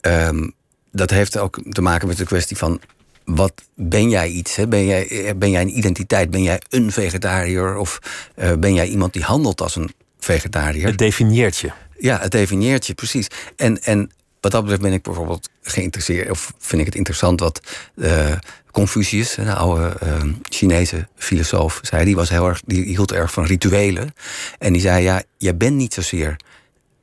[0.00, 0.54] um,
[0.92, 2.80] dat heeft ook te maken met de kwestie van
[3.24, 4.56] wat ben jij iets?
[4.56, 4.68] Hè?
[4.68, 6.30] Ben, jij, ben jij een identiteit?
[6.30, 7.76] Ben jij een vegetariër?
[7.76, 7.98] Of
[8.36, 10.86] uh, ben jij iemand die handelt als een vegetariër?
[10.86, 11.70] Het definieert je.
[11.98, 13.26] Ja, het definieert je, precies.
[13.56, 14.10] En, en
[14.40, 17.60] wat dat betreft ben ik bijvoorbeeld geïnteresseerd, of vind ik het interessant wat
[17.94, 18.32] uh,
[18.70, 22.04] Confucius, een oude uh, Chinese filosoof, zei.
[22.04, 24.14] Die, was heel erg, die hield erg van rituelen.
[24.58, 26.36] En die zei: Ja, jij bent niet zozeer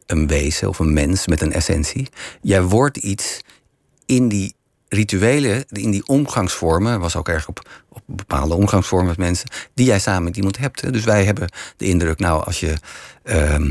[0.05, 2.07] een wezen of een mens met een essentie.
[2.41, 3.41] Jij wordt iets
[4.05, 4.55] in die
[4.93, 9.99] rituelen, in die omgangsvormen, was ook erg op, op bepaalde omgangsvormen met mensen, die jij
[9.99, 10.93] samen met iemand hebt.
[10.93, 12.73] Dus wij hebben de indruk, nou, als je.
[13.23, 13.69] Uh,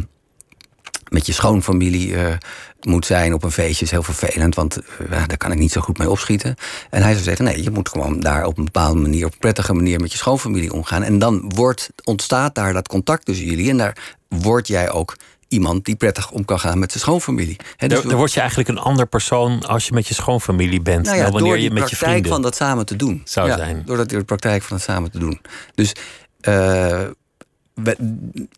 [1.08, 2.32] met je schoonfamilie uh,
[2.80, 5.80] moet zijn op een feestje is heel vervelend, want uh, daar kan ik niet zo
[5.80, 6.56] goed mee opschieten.
[6.90, 9.38] En hij zou zeggen: nee, je moet gewoon daar op een bepaalde manier, op een
[9.38, 11.02] prettige manier met je schoonfamilie omgaan.
[11.02, 13.70] En dan wordt, ontstaat daar dat contact tussen jullie.
[13.70, 15.16] En daar word jij ook
[15.50, 17.56] iemand die prettig om kan gaan met zijn schoonfamilie.
[17.76, 21.04] He, dus dan word je eigenlijk een ander persoon als je met je schoonfamilie bent.
[21.04, 23.22] Nou ja, dan wanneer je met je vrienden van dat samen te doen.
[23.24, 23.82] Zou ja, zijn.
[23.86, 25.40] Door de praktijk van het samen te doen.
[25.74, 25.92] Dus
[26.48, 27.00] uh,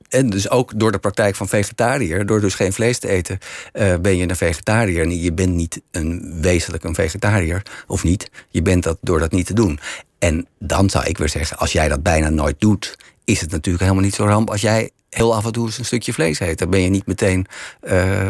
[0.09, 3.39] en dus ook door de praktijk van vegetariër, door dus geen vlees te eten,
[3.73, 5.03] uh, ben je een vegetariër.
[5.03, 8.31] En je bent niet een wezenlijk een vegetariër, of niet.
[8.49, 9.79] Je bent dat door dat niet te doen.
[10.19, 13.85] En dan zou ik weer zeggen, als jij dat bijna nooit doet, is het natuurlijk
[13.85, 16.59] helemaal niet zo ramp als jij heel af en toe eens een stukje vlees eet.
[16.59, 17.47] Dan ben je niet meteen
[17.83, 18.29] uh,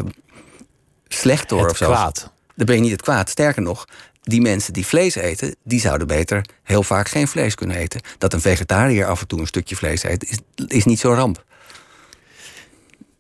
[1.09, 1.87] slecht door het of zo.
[1.87, 2.33] kwaad.
[2.55, 3.31] Dan ben je niet het kwaad.
[3.31, 3.85] Sterker nog,
[4.23, 8.01] die mensen die vlees eten, die zouden beter heel vaak geen vlees kunnen eten.
[8.19, 11.45] Dat een vegetariër af en toe een stukje vlees eet, is, is niet zo'n ramp.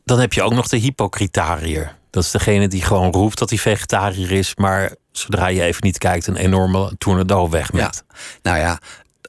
[0.04, 1.96] Dan heb je ook nog de hypocritariër.
[2.10, 5.98] Dat is degene die gewoon roept dat hij vegetariër is, maar zodra je even niet
[5.98, 8.04] kijkt, een enorme tornado weg met.
[8.08, 8.14] Ja.
[8.42, 8.78] Nou ja,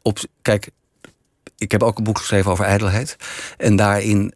[0.01, 0.69] op, kijk,
[1.63, 3.15] ik heb ook een boek geschreven over ijdelheid.
[3.58, 4.34] En daarin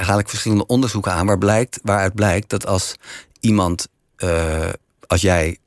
[0.00, 2.96] haal ik verschillende onderzoeken aan waar blijkt, waaruit blijkt dat als
[3.40, 4.68] iemand, uh,
[5.06, 5.58] als jij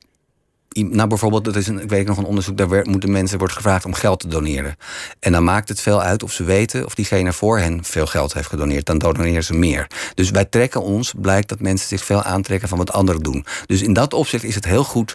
[0.82, 3.84] nou, bijvoorbeeld, dat is een, ik weet nog een onderzoek, daar moeten mensen wordt gevraagd
[3.84, 4.76] om geld te doneren.
[5.20, 8.34] En dan maakt het veel uit of ze weten of diegene voor hen veel geld
[8.34, 8.86] heeft gedoneerd.
[8.86, 9.86] Dan doneren ze meer.
[10.14, 13.44] Dus wij trekken ons, blijkt dat mensen zich veel aantrekken van wat anderen doen.
[13.66, 15.14] Dus in dat opzicht is het heel goed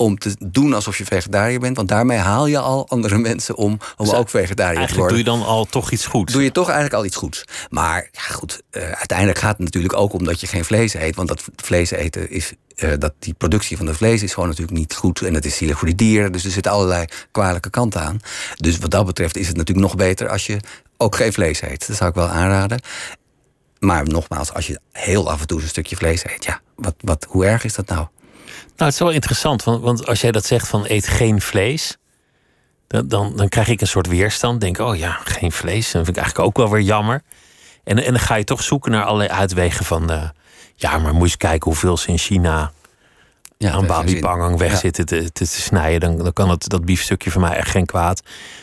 [0.00, 1.76] om te doen alsof je vegetariër bent.
[1.76, 5.08] Want daarmee haal je al andere mensen om, om dus ook vegetariër te worden.
[5.08, 6.32] doe je dan al toch iets goeds?
[6.32, 7.44] Doe je toch eigenlijk al iets goeds.
[7.70, 11.16] Maar ja, goed, uh, uiteindelijk gaat het natuurlijk ook om dat je geen vlees eet.
[11.16, 12.52] Want dat vlees eten is.
[12.76, 15.22] Uh, dat die productie van het vlees is gewoon natuurlijk niet goed.
[15.22, 16.32] En het is zielig voor die dieren.
[16.32, 18.20] Dus er zitten allerlei kwalijke kanten aan.
[18.56, 20.60] Dus wat dat betreft is het natuurlijk nog beter als je
[20.96, 21.86] ook geen vlees eet.
[21.86, 22.80] Dat zou ik wel aanraden.
[23.78, 27.26] Maar nogmaals, als je heel af en toe een stukje vlees eet, ja, wat, wat,
[27.28, 28.06] hoe erg is dat nou?
[28.80, 31.96] Nou, het is wel interessant, want, want als jij dat zegt van eet geen vlees,
[32.86, 34.60] dan, dan, dan krijg ik een soort weerstand.
[34.60, 35.84] Denk, oh ja, geen vlees.
[35.84, 37.22] Dat vind ik eigenlijk ook wel weer jammer.
[37.84, 40.28] En, en dan ga je toch zoeken naar allerlei uitwegen van, uh,
[40.74, 42.72] ja, maar moet je eens kijken hoeveel ze in China
[43.58, 45.22] ja, aan babi pangang wegzitten ja.
[45.22, 46.00] te, te, snijden.
[46.00, 48.22] Dan, dan kan het, dat biefstukje van mij echt geen kwaad.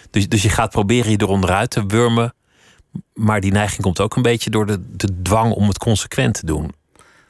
[0.09, 2.33] Dus, dus je gaat proberen je eronder uit te wurmen.
[3.13, 6.45] Maar die neiging komt ook een beetje door de, de dwang om het consequent te
[6.45, 6.73] doen.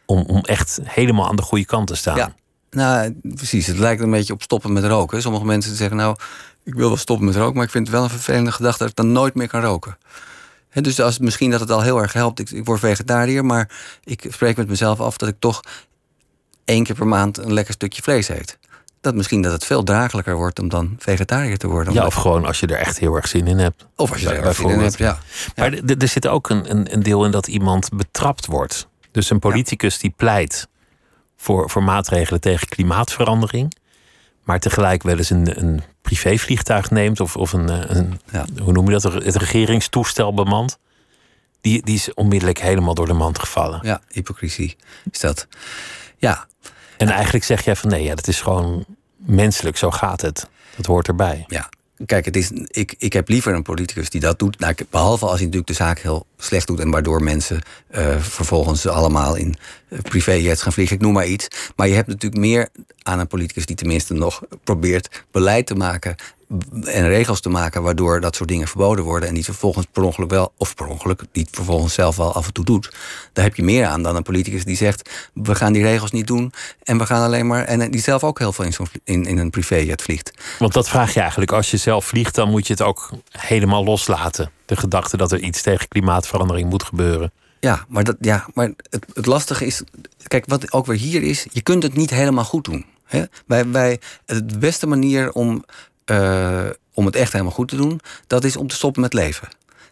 [0.06, 2.17] Om, om echt helemaal aan de goede kant te staan.
[2.17, 2.36] Ja.
[2.69, 3.67] Nou, precies.
[3.67, 5.21] Het lijkt een beetje op stoppen met roken.
[5.21, 6.15] Sommige mensen zeggen, nou,
[6.63, 7.56] ik wil wel stoppen met roken...
[7.56, 9.97] maar ik vind het wel een vervelende gedachte dat ik dan nooit meer kan roken.
[10.73, 12.39] dus als, misschien dat het al heel erg helpt.
[12.39, 13.69] Ik, ik word vegetariër, maar
[14.03, 15.17] ik spreek met mezelf af...
[15.17, 15.62] dat ik toch
[16.65, 18.58] één keer per maand een lekker stukje vlees eet.
[19.01, 21.93] Dat misschien dat het veel draaglijker wordt om dan vegetariër te worden.
[21.93, 23.86] Ja, of gewoon als je er echt heel erg zin in hebt.
[23.95, 25.19] Of als je er erg zin in hebt, ja.
[25.56, 28.88] Maar er zit ook een, een, deel in dat iemand betrapt wordt.
[29.12, 30.67] Dus een politicus die pleit
[31.38, 33.76] voor, voor maatregelen tegen klimaatverandering.
[34.43, 38.45] Maar tegelijk wel eens een, een privévliegtuig neemt of, of een, eh, een ja.
[38.62, 40.78] hoe noem je dat, het regeringstoestel bemand.
[41.62, 43.80] Die, die is onmiddellijk helemaal door de mand gevallen.
[43.84, 44.76] Ja, hypocrisie
[45.12, 45.47] is dat.
[46.17, 46.47] Ja.
[46.97, 50.50] En eigenlijk zeg jij van nee, ja, dat is gewoon menselijk, zo gaat het.
[50.76, 51.43] Dat hoort erbij.
[51.47, 51.69] Ja,
[52.06, 54.60] Kijk, het is, ik, ik heb liever een politicus die dat doet.
[54.60, 58.88] Nou, behalve als hij natuurlijk de zaak heel slecht doet en waardoor mensen uh, vervolgens
[58.88, 59.56] allemaal in
[59.89, 60.95] uh, privéjets gaan vliegen.
[60.95, 61.47] Ik noem maar iets.
[61.76, 62.69] Maar je hebt natuurlijk meer
[63.04, 66.15] aan een politicus die tenminste nog probeert beleid te maken
[66.84, 70.30] en regels te maken waardoor dat soort dingen verboden worden en die vervolgens per ongeluk
[70.30, 72.91] wel, of per ongeluk, die vervolgens zelf wel af en toe doet.
[73.34, 76.28] Daar heb je meer aan dan een politicus die zegt: we gaan die regels niet
[76.28, 77.63] doen en we gaan alleen maar.
[77.63, 78.73] en die zelf ook heel veel in,
[79.04, 80.32] in, in een privéjet vliegt.
[80.60, 81.52] Want dat vraag je eigenlijk.
[81.52, 84.52] Als je zelf vliegt, dan moet je het ook helemaal loslaten.
[84.67, 87.32] De gedachte dat er iets tegen klimaatverandering moet gebeuren.
[87.60, 89.82] Ja, maar, dat, ja, maar het, het lastige is.
[90.27, 92.86] Kijk, wat ook weer hier is, je kunt het niet helemaal goed doen.
[93.03, 93.23] Hè?
[93.45, 95.63] Wij, wij, de beste manier om
[96.12, 99.47] uh, om het echt helemaal goed te doen, dat is om te stoppen met leven.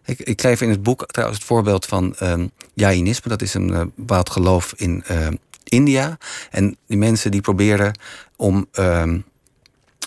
[0.05, 3.29] Ik, ik geef in het boek trouwens het voorbeeld van um, Jainisme.
[3.29, 5.27] Dat is een uh, bepaald geloof in uh,
[5.63, 6.17] India.
[6.51, 7.99] En die mensen die proberen
[8.35, 9.23] om um,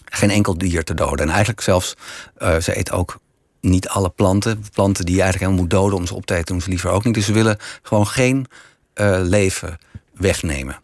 [0.04, 1.26] geen enkel dier te doden.
[1.26, 1.94] En eigenlijk zelfs,
[2.38, 3.18] ze eten ook
[3.60, 4.64] niet alle planten.
[4.72, 6.90] Planten die je eigenlijk helemaal moet doden om ze op te eten, doen ze liever
[6.90, 7.14] ook niet.
[7.14, 8.46] Dus ze willen gewoon geen
[9.22, 9.78] leven
[10.12, 10.80] wegnemen.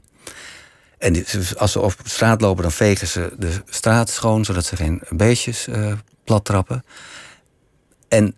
[1.04, 1.24] En
[1.56, 5.68] als ze op straat lopen, dan vegen ze de straat schoon, zodat ze geen beestjes
[5.68, 5.92] uh,
[6.24, 6.84] plat trappen.
[8.08, 8.36] En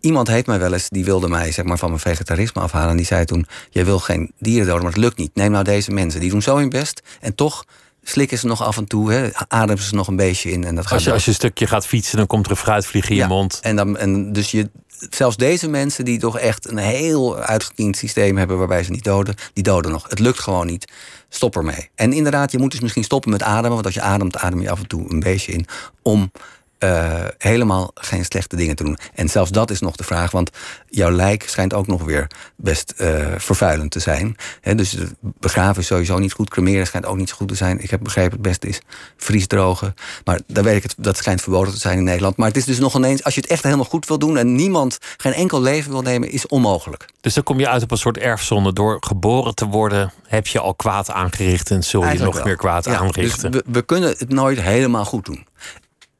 [0.00, 2.90] iemand heeft mij wel eens, die wilde mij zeg maar, van mijn vegetarisme afhalen.
[2.90, 5.34] En die zei toen: Je wil geen dieren doden, maar het lukt niet.
[5.34, 7.02] Neem nou deze mensen, die doen zo hun best.
[7.20, 7.64] En toch
[8.08, 10.64] slikken ze nog af en toe, hè, ademen ze nog een beetje in.
[10.64, 12.56] En dat gaat als, je, als je een stukje gaat fietsen, dan komt er een
[12.56, 13.58] fruitvlieg in je mond.
[13.62, 14.70] En, dan, en dus je,
[15.10, 19.34] zelfs deze mensen die toch echt een heel uitgekiend systeem hebben waarbij ze niet doden,
[19.52, 20.06] die doden nog.
[20.08, 20.92] Het lukt gewoon niet.
[21.28, 21.90] Stop ermee.
[21.94, 24.70] En inderdaad, je moet dus misschien stoppen met ademen, want als je ademt, adem je
[24.70, 25.66] af en toe een beetje in
[26.02, 26.30] om
[26.78, 28.98] uh, helemaal geen slechte dingen te doen.
[29.14, 30.50] En zelfs dat is nog de vraag, want
[30.88, 34.36] jouw lijk schijnt ook nog weer best uh, vervuilend te zijn.
[34.60, 37.82] He, dus begraven is sowieso niet goed, cremeren schijnt ook niet zo goed te zijn.
[37.82, 38.80] Ik heb begrepen het beste is
[39.16, 39.94] vriesdrogen.
[40.24, 42.36] Maar daar weet ik het, dat schijnt verboden te zijn in Nederland.
[42.36, 44.54] Maar het is dus nog ineens, als je het echt helemaal goed wil doen en
[44.54, 47.06] niemand geen enkel leven wil nemen, is onmogelijk.
[47.20, 48.72] Dus dan kom je uit op een soort erfzonde.
[48.72, 52.84] Door geboren te worden heb je al kwaad aangericht en zul je nog meer kwaad
[52.84, 53.50] dus aanrichten.
[53.50, 55.45] Dus we, we kunnen het nooit helemaal goed doen.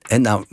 [0.07, 0.45] En nou,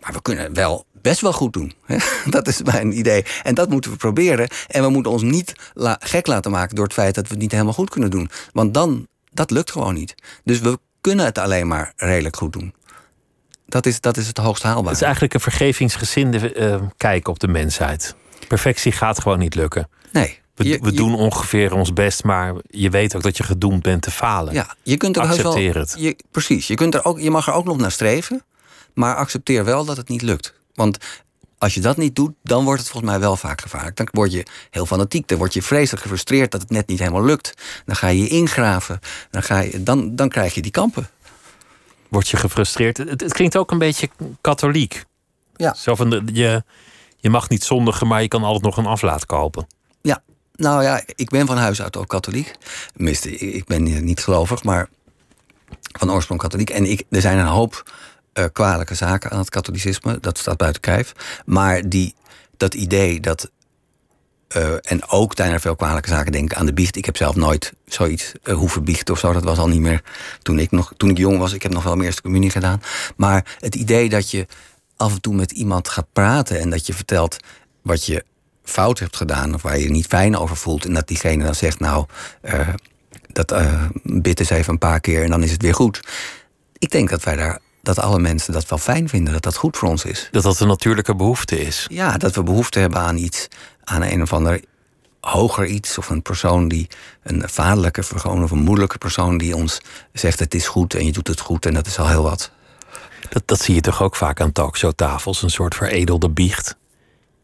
[0.00, 1.72] maar we kunnen wel best wel goed doen.
[2.30, 3.24] Dat is mijn idee.
[3.42, 4.48] En dat moeten we proberen.
[4.68, 5.52] En we moeten ons niet
[5.98, 8.30] gek laten maken door het feit dat we het niet helemaal goed kunnen doen.
[8.52, 10.14] Want dan, dat lukt gewoon niet.
[10.44, 12.74] Dus we kunnen het alleen maar redelijk goed doen.
[13.66, 14.84] Dat is, dat is het hoogst haalbaar.
[14.84, 18.14] Het is eigenlijk een vergevingsgezinde eh, kijk op de mensheid.
[18.48, 19.88] Perfectie gaat gewoon niet lukken.
[20.12, 20.38] Nee.
[20.54, 23.82] We, Je- we je- doen ongeveer ons best, maar je weet ook dat je gedoemd
[23.82, 24.52] bent te falen.
[24.54, 25.94] Ja, je kunt er heus wel- Accepteer het.
[25.98, 26.66] Je, precies.
[26.66, 28.42] Je, kunt er ook, je mag er ook nog naar streven.
[28.94, 30.54] Maar accepteer wel dat het niet lukt.
[30.74, 30.98] Want
[31.58, 33.96] als je dat niet doet, dan wordt het volgens mij wel vaak gevaarlijk.
[33.96, 35.28] Dan word je heel fanatiek.
[35.28, 37.54] Dan word je vreselijk gefrustreerd dat het net niet helemaal lukt.
[37.84, 39.00] Dan ga je je ingraven.
[39.30, 41.08] Dan, ga je, dan, dan krijg je die kampen.
[42.08, 42.96] Word je gefrustreerd.
[42.96, 45.04] Het, het klinkt ook een beetje katholiek.
[45.56, 45.74] Ja.
[45.74, 46.64] Zo van de, je,
[47.16, 49.66] je mag niet zondigen, maar je kan altijd nog een aflaat kopen.
[50.02, 50.22] Ja,
[50.54, 52.54] nou ja, ik ben van huis uit ook katholiek.
[52.94, 54.88] Tenminste, ik ik ben niet gelovig, maar
[55.98, 56.70] van oorsprong katholiek.
[56.70, 57.92] En ik, er zijn een hoop
[58.34, 60.18] eh, kwalijke zaken aan het katholicisme.
[60.20, 61.12] Dat staat buiten kijf.
[61.46, 62.14] Maar die,
[62.56, 63.50] dat idee dat...
[64.48, 66.96] eh, en ook zijn er veel kwalijke zaken, denk ik, aan de biecht.
[66.96, 69.32] Ik heb zelf nooit zoiets eh, hoeven biechten of zo.
[69.32, 70.02] Dat was al niet meer
[70.42, 71.52] toen ik, nog, toen ik jong was.
[71.52, 72.82] Ik heb nog wel mijn eerste communie gedaan.
[73.16, 74.46] Maar het idee dat je
[74.96, 76.60] af en toe met iemand gaat praten...
[76.60, 77.36] en dat je vertelt
[77.82, 78.24] wat je
[78.64, 79.54] fout hebt gedaan...
[79.54, 80.84] of waar je je niet fijn over voelt...
[80.84, 82.06] en dat diegene dan zegt, nou,
[83.32, 85.22] dat eh bid eens even een paar keer...
[85.22, 86.00] en dan is het weer goed.
[86.78, 87.58] Ik denk dat wij daar...
[87.84, 90.28] dat alle mensen dat wel fijn vinden, dat dat goed voor ons is.
[90.30, 91.86] Dat dat een natuurlijke behoefte is.
[91.90, 93.48] Ja, dat we behoefte hebben aan iets,
[93.84, 94.60] aan een of ander
[95.20, 96.88] hoger iets, of een persoon die,
[97.22, 99.80] een vaderlijke persoon of een moederlijke persoon die ons
[100.12, 102.50] zegt: het is goed en je doet het goed en dat is al heel wat.
[103.28, 105.42] Dat, dat zie je toch ook vaak aan talkshowtafels.
[105.42, 106.76] Een soort veredelde biecht.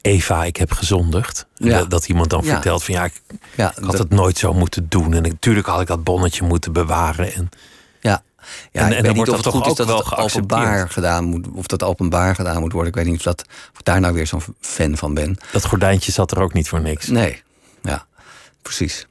[0.00, 1.46] Eva, ik heb gezondigd.
[1.55, 1.79] Ja.
[1.79, 2.53] Dat, dat iemand dan Ja.
[2.53, 3.12] vertelt van ja, ik,
[3.57, 5.14] Ja, ik had dat- het nooit zo moeten doen.
[5.14, 7.35] En natuurlijk had ik dat bonnetje moeten bewaren.
[7.35, 7.48] En
[8.72, 8.81] Ja.
[8.81, 10.90] En- ik en weet niet wordt of het dat goed toch is dat het openbaar
[10.90, 12.90] gedaan moet, of dat openbaar gedaan moet worden.
[12.90, 15.37] Ik weet niet of, dat, of ik daar nou weer zo'n fan van ben.
[15.53, 17.07] dat gordijntje zat er ook niet voor niks.
[17.07, 17.42] Nee,
[17.83, 18.07] ja,
[18.62, 19.07] precies.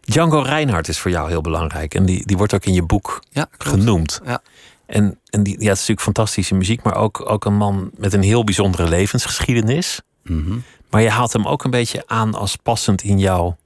[0.00, 1.94] Django Reinhardt is voor jou heel belangrijk.
[1.94, 4.20] En die, die wordt ook in je boek Ja, genoemd.
[4.24, 4.42] Ja.
[4.86, 8.12] En, en die, ja, het is natuurlijk fantastische muziek, maar ook, ook een man met
[8.12, 10.00] een heel bijzondere levensgeschiedenis.
[10.22, 10.58] Mhm.
[10.90, 13.56] Maar je haalt hem ook een beetje aan als passend in jouw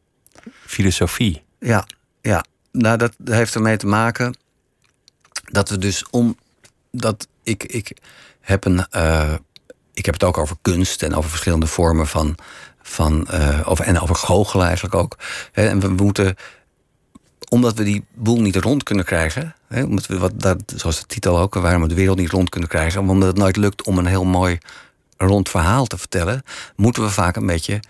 [0.66, 1.42] filosofie.
[1.58, 1.86] Ja,
[2.20, 2.44] ja.
[2.72, 4.36] Nou, dat heeft ermee te maken
[5.52, 6.36] dat we dus om
[6.90, 7.96] dat ik, ik
[8.40, 9.34] heb een eh,
[9.94, 12.34] ik heb het ook over kunst en over verschillende vormen van,
[12.82, 15.18] van eh, over, en over goochelen eigenlijk ook.
[15.52, 16.36] En we moeten
[17.48, 21.38] omdat we die boel niet rond kunnen krijgen, omdat we wat dat, zoals de titel
[21.38, 24.06] ook, waarom we de wereld niet rond kunnen krijgen, omdat het nooit lukt om een
[24.06, 24.58] heel mooi
[25.16, 26.42] rond verhaal te vertellen,
[26.76, 27.80] moeten we vaak een beetje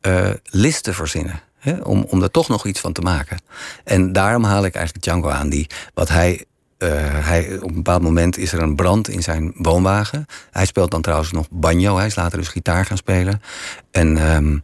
[0.00, 1.40] eh, listen verzinnen.
[1.82, 3.38] Om, om er toch nog iets van te maken.
[3.84, 5.48] En daarom haal ik eigenlijk Django aan.
[5.48, 6.44] Die, wat hij,
[6.90, 10.26] hij, op een bepaald moment is er een brand in zijn woonwagen.
[10.50, 11.96] Hij speelt dan trouwens nog banjo.
[11.96, 13.42] Hij is later dus gitaar gaan spelen.
[13.90, 14.58] En ehm,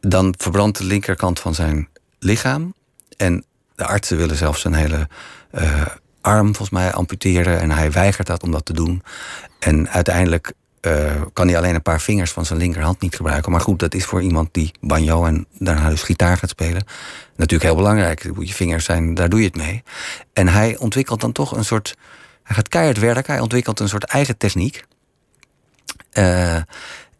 [0.00, 2.74] dan verbrandt de linkerkant van zijn lichaam.
[3.16, 5.08] En de artsen willen zelfs zijn hele
[5.50, 5.86] eh,
[6.20, 7.60] arm volgens mij amputeren.
[7.60, 9.02] En hij weigert dat om dat te doen.
[9.58, 13.52] En uiteindelijk eh, kan hij alleen een paar vingers van zijn linkerhand niet gebruiken.
[13.52, 16.84] Maar goed, dat is voor iemand die banjo en daarna dus gitaar gaat spelen.
[17.36, 18.30] Natuurlijk heel belangrijk.
[18.38, 19.82] Je vingers zijn, daar doe je het mee.
[20.32, 21.96] En hij ontwikkelt dan toch een soort.
[22.42, 23.32] Hij gaat keihard werken.
[23.32, 24.84] Hij ontwikkelt een soort eigen techniek.
[26.10, 26.56] Eh,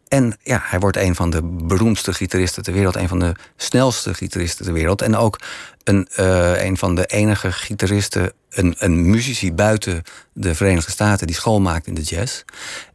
[0.07, 2.95] en ja, hij wordt een van de beroemdste gitaristen ter wereld.
[2.95, 5.01] Een van de snelste gitaristen ter wereld.
[5.01, 5.39] En ook
[5.83, 11.27] een, eh, een van de enige gitaristen, een, een muzici buiten de Verenigde Staten...
[11.27, 12.43] die school maakt in de jazz.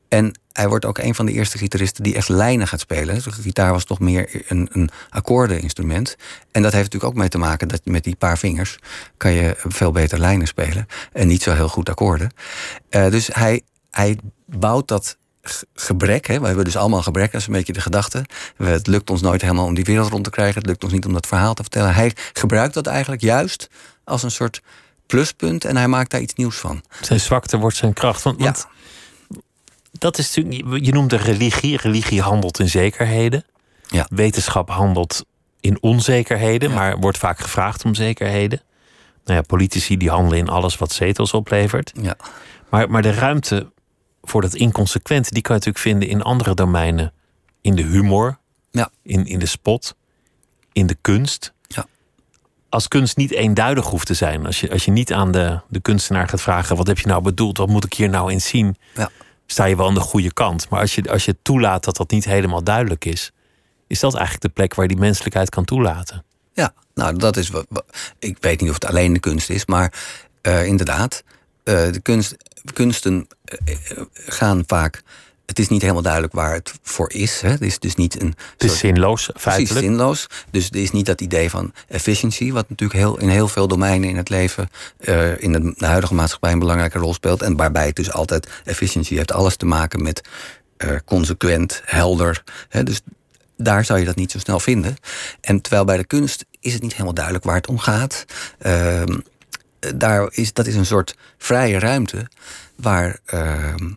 [0.09, 3.23] En hij wordt ook een van de eerste gitaristen die echt lijnen gaat spelen.
[3.23, 6.17] De gitaar was toch meer een, een akkoordeninstrument.
[6.51, 8.79] En dat heeft natuurlijk ook mee te maken dat met die paar vingers...
[9.17, 10.87] kan je veel beter lijnen spelen.
[11.13, 12.31] En niet zo heel goed akkoorden.
[12.89, 15.17] Eh, dus hij, hij bouwt dat
[15.75, 16.27] gebrek.
[16.27, 16.41] Hè.
[16.41, 18.25] We hebben dus allemaal gebrek, dat is een beetje de gedachte.
[18.57, 20.59] Het lukt ons nooit helemaal om die wereld rond te krijgen.
[20.59, 21.95] Het lukt ons niet om dat verhaal te vertellen.
[21.95, 23.69] Hij gebruikt dat eigenlijk juist
[24.05, 24.61] als een soort
[25.07, 25.65] pluspunt.
[25.65, 26.83] En hij maakt daar iets nieuws van.
[27.01, 28.23] Zijn zwakte wordt zijn kracht.
[28.23, 28.45] Want, Ja.
[28.45, 28.67] want
[29.93, 31.77] dat is natuurlijk, je noemde religie.
[31.77, 33.45] Religie handelt in zekerheden.
[33.89, 34.07] Ja.
[34.11, 35.25] Wetenschap handelt
[35.61, 36.75] in onzekerheden, Ja.
[36.75, 38.61] maar wordt vaak gevraagd om zekerheden.
[39.25, 41.93] Nou ja, politici die handelen in alles wat zetels oplevert.
[42.03, 42.17] Ja.
[42.71, 43.73] Maar, maar de ruimte
[44.23, 47.13] voor dat inconsequente, die kan je natuurlijk vinden in andere domeinen.
[47.61, 48.39] In de humor,
[48.71, 48.91] Ja.
[49.03, 49.95] in, in de spot,
[50.73, 51.53] in de kunst.
[51.67, 51.87] Ja.
[52.69, 54.47] Als kunst niet eenduidig hoeft te zijn.
[54.47, 57.23] Als je, als je niet aan de, de kunstenaar gaat vragen: wat heb je nou
[57.23, 57.59] bedoeld?
[57.59, 58.77] Wat moet ik hier nou in zien?
[58.95, 59.11] Ja.
[59.51, 60.69] Sta je wel aan de goede kant.
[60.69, 63.33] Maar als je, als je toelaat dat dat niet helemaal duidelijk is,
[63.87, 66.25] is dat eigenlijk de plek waar die menselijkheid kan toelaten.
[66.53, 67.51] Ja, nou, dat is
[68.19, 69.93] Ik weet niet of het alleen de kunst is, maar
[70.41, 71.23] eh, inderdaad,
[71.65, 72.37] eh, de kunst,
[72.73, 73.77] kunsten eh,
[74.13, 75.03] gaan vaak
[75.49, 77.41] het is niet helemaal duidelijk waar het voor is.
[77.41, 77.49] Hè.
[77.49, 78.35] Het is dus niet een.
[78.53, 79.73] Het is zinloos, feitelijk.
[79.73, 80.27] Precies, zinloos.
[80.51, 84.09] Dus er is niet dat idee van efficiency, wat natuurlijk heel, in heel veel domeinen
[84.09, 84.69] in het leven,
[85.01, 87.43] uh, in de, de, huidige maatschappij een belangrijke rol speelt.
[87.43, 90.29] En waarbij het dus altijd efficiency heeft alles te maken met
[90.79, 92.43] uh, consequent, helder.
[92.69, 92.83] Hè.
[92.83, 93.01] Dus
[93.57, 94.97] daar zou je dat niet zo snel vinden.
[95.41, 98.25] En terwijl bij de kunst is het niet helemaal duidelijk waar het om gaat.
[98.63, 99.03] Uh,
[99.95, 102.27] daar is, dat is een soort vrije ruimte
[102.77, 103.91] waar ehm,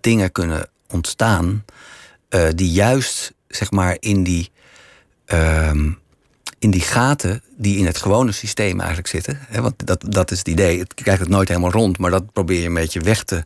[0.00, 1.64] dingen kunnen ontstaan
[2.30, 4.50] uh, die juist zeg maar in die,
[5.26, 5.70] uh,
[6.58, 9.38] in die gaten die in het gewone systeem eigenlijk zitten.
[9.48, 10.78] Hè, want dat, dat is het idee.
[10.78, 13.42] Het krijgt het nooit helemaal rond, maar dat probeer je een beetje weg te,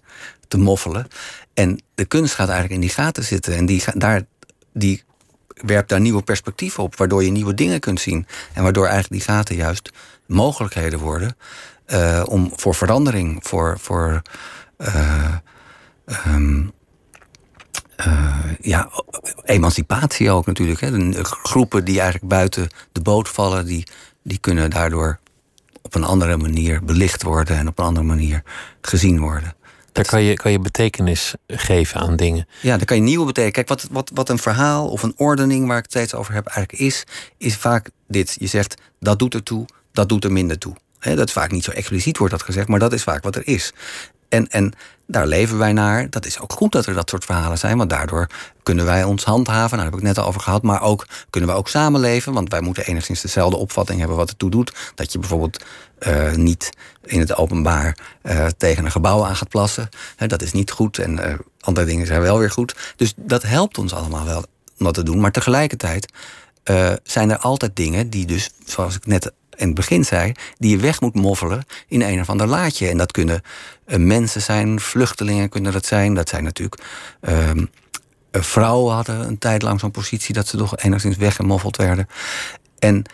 [0.48, 1.06] te moffelen.
[1.54, 3.54] En de kunst gaat eigenlijk in die gaten zitten.
[3.54, 4.22] En die, daar,
[4.72, 5.02] die
[5.54, 8.26] werpt daar nieuwe perspectieven op, waardoor je nieuwe dingen kunt zien.
[8.54, 9.90] En waardoor eigenlijk die gaten juist
[10.26, 11.36] mogelijkheden worden
[11.86, 14.22] uh, om voor verandering, voor, voor
[14.78, 15.36] uh,
[16.26, 16.72] um,
[18.06, 18.90] uh, ja,
[19.44, 20.80] emancipatie ook natuurlijk.
[20.80, 21.10] Hè.
[21.10, 23.86] De groepen die eigenlijk buiten de boot vallen, die,
[24.22, 25.18] die kunnen daardoor
[25.82, 28.42] op een andere manier belicht worden en op een andere manier
[28.80, 29.54] gezien worden.
[29.92, 32.46] Daar kan je, kan je betekenis geven aan dingen.
[32.60, 33.54] Ja, daar kan je nieuwe betekenis.
[33.54, 36.46] Kijk, wat, wat, wat een verhaal of een ordening waar ik het steeds over heb
[36.46, 37.04] eigenlijk is,
[37.38, 38.36] is vaak dit.
[38.38, 40.76] Je zegt dat doet er toe, dat doet er minder toe.
[40.98, 43.46] He, dat vaak niet zo expliciet wordt dat gezegd, maar dat is vaak wat er
[43.46, 43.72] is.
[44.32, 44.72] En, en
[45.06, 46.10] daar leven wij naar.
[46.10, 48.26] Dat is ook goed dat er dat soort verhalen zijn, want daardoor
[48.62, 49.60] kunnen wij ons handhaven.
[49.60, 50.62] Nou, daar heb ik het net over gehad.
[50.62, 54.38] Maar ook kunnen we ook samenleven, want wij moeten enigszins dezelfde opvatting hebben wat het
[54.38, 54.92] toe doet.
[54.94, 55.64] Dat je bijvoorbeeld
[56.00, 56.70] uh, niet
[57.04, 59.88] in het openbaar uh, tegen een gebouw aan gaat plassen.
[60.16, 62.94] Dat is niet goed en uh, andere dingen zijn wel weer goed.
[62.96, 64.44] Dus dat helpt ons allemaal wel
[64.78, 65.20] om dat te doen.
[65.20, 66.12] Maar tegelijkertijd
[67.02, 70.76] zijn er altijd dingen die dus, zoals ik net in het begin zei, die je
[70.76, 72.88] weg moet moffelen in een of ander laadje.
[72.88, 73.42] En dat kunnen
[73.86, 76.14] uh, mensen zijn, vluchtelingen kunnen dat zijn.
[76.14, 76.82] Dat zijn natuurlijk.
[77.20, 77.50] Uh,
[78.32, 82.08] vrouwen hadden een tijd lang zo'n positie dat ze toch enigszins weggemoffeld werden.
[82.78, 83.04] En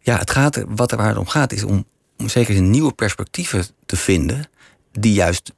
[0.00, 1.84] ja, het gaat, wat er waar het om gaat, is om,
[2.18, 4.48] om zeker nieuwe perspectieven te vinden.
[4.92, 5.52] die juist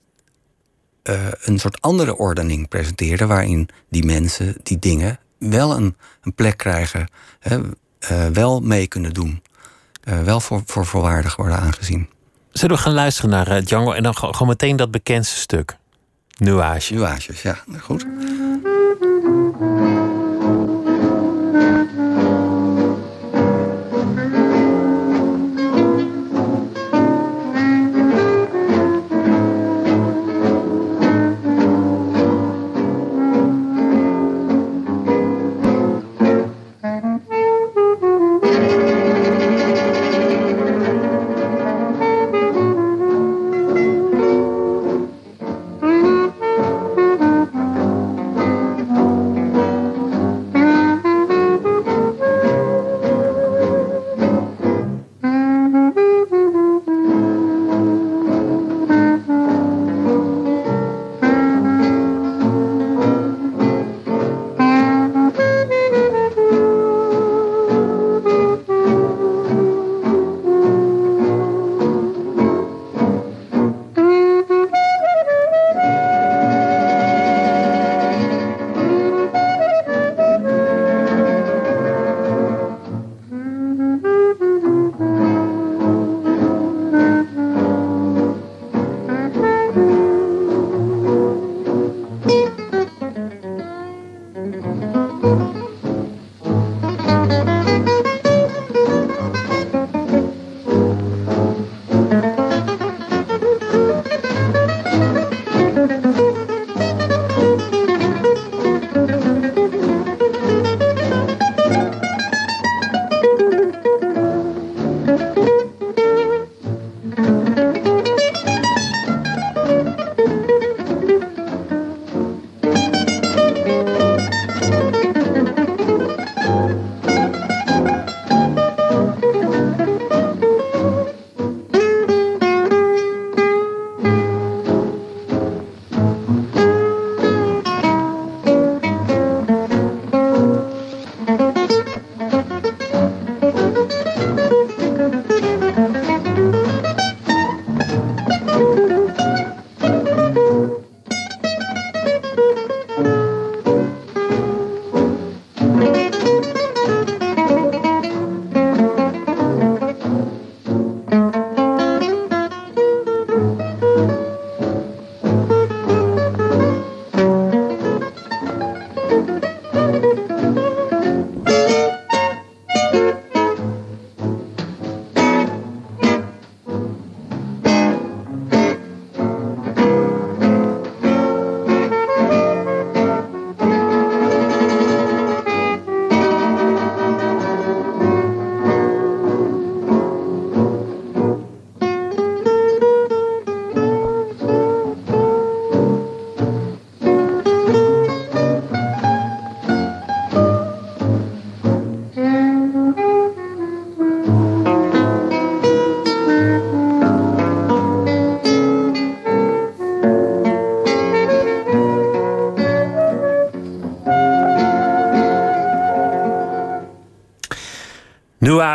[1.03, 3.29] uh, een soort andere ordening presenteren.
[3.29, 7.09] waarin die mensen, die dingen wel een, een plek krijgen,
[7.39, 7.61] hè,
[8.33, 9.43] wel mee kunnen doen
[10.09, 12.09] uh, wel voor, voor volwaardig worden aangezien.
[12.53, 15.77] Zullen we gaan luisteren naar uh, Django en dan gewoon meteen dat bekendste stuk?
[16.39, 16.95] Nuage.
[16.95, 18.07] Nuages, ja, goed.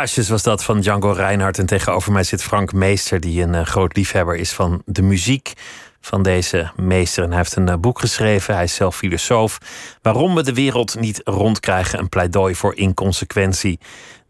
[0.04, 1.58] Mirages was dat van Django Reinhardt.
[1.58, 5.52] En tegenover mij zit Frank Meester, die een uh, groot liefhebber is van de muziek
[6.00, 7.22] van deze meester.
[7.22, 9.58] En hij heeft een uh, boek geschreven, hij is zelf filosoof.
[10.02, 13.78] Waarom we de wereld niet rondkrijgen, een pleidooi voor inconsequentie.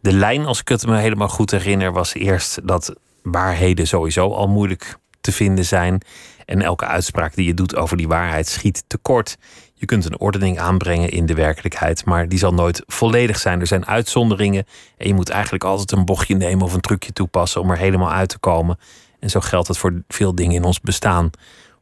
[0.00, 4.48] De lijn, als ik het me helemaal goed herinner, was eerst dat waarheden sowieso al
[4.48, 6.00] moeilijk te vinden zijn.
[6.44, 9.36] En elke uitspraak die je doet over die waarheid schiet tekort.
[9.84, 13.60] Je kunt een ordening aanbrengen in de werkelijkheid, maar die zal nooit volledig zijn.
[13.60, 14.66] Er zijn uitzonderingen
[14.96, 18.12] en je moet eigenlijk altijd een bochtje nemen of een trucje toepassen om er helemaal
[18.12, 18.78] uit te komen.
[19.20, 21.30] En zo geldt het voor veel dingen in ons bestaan.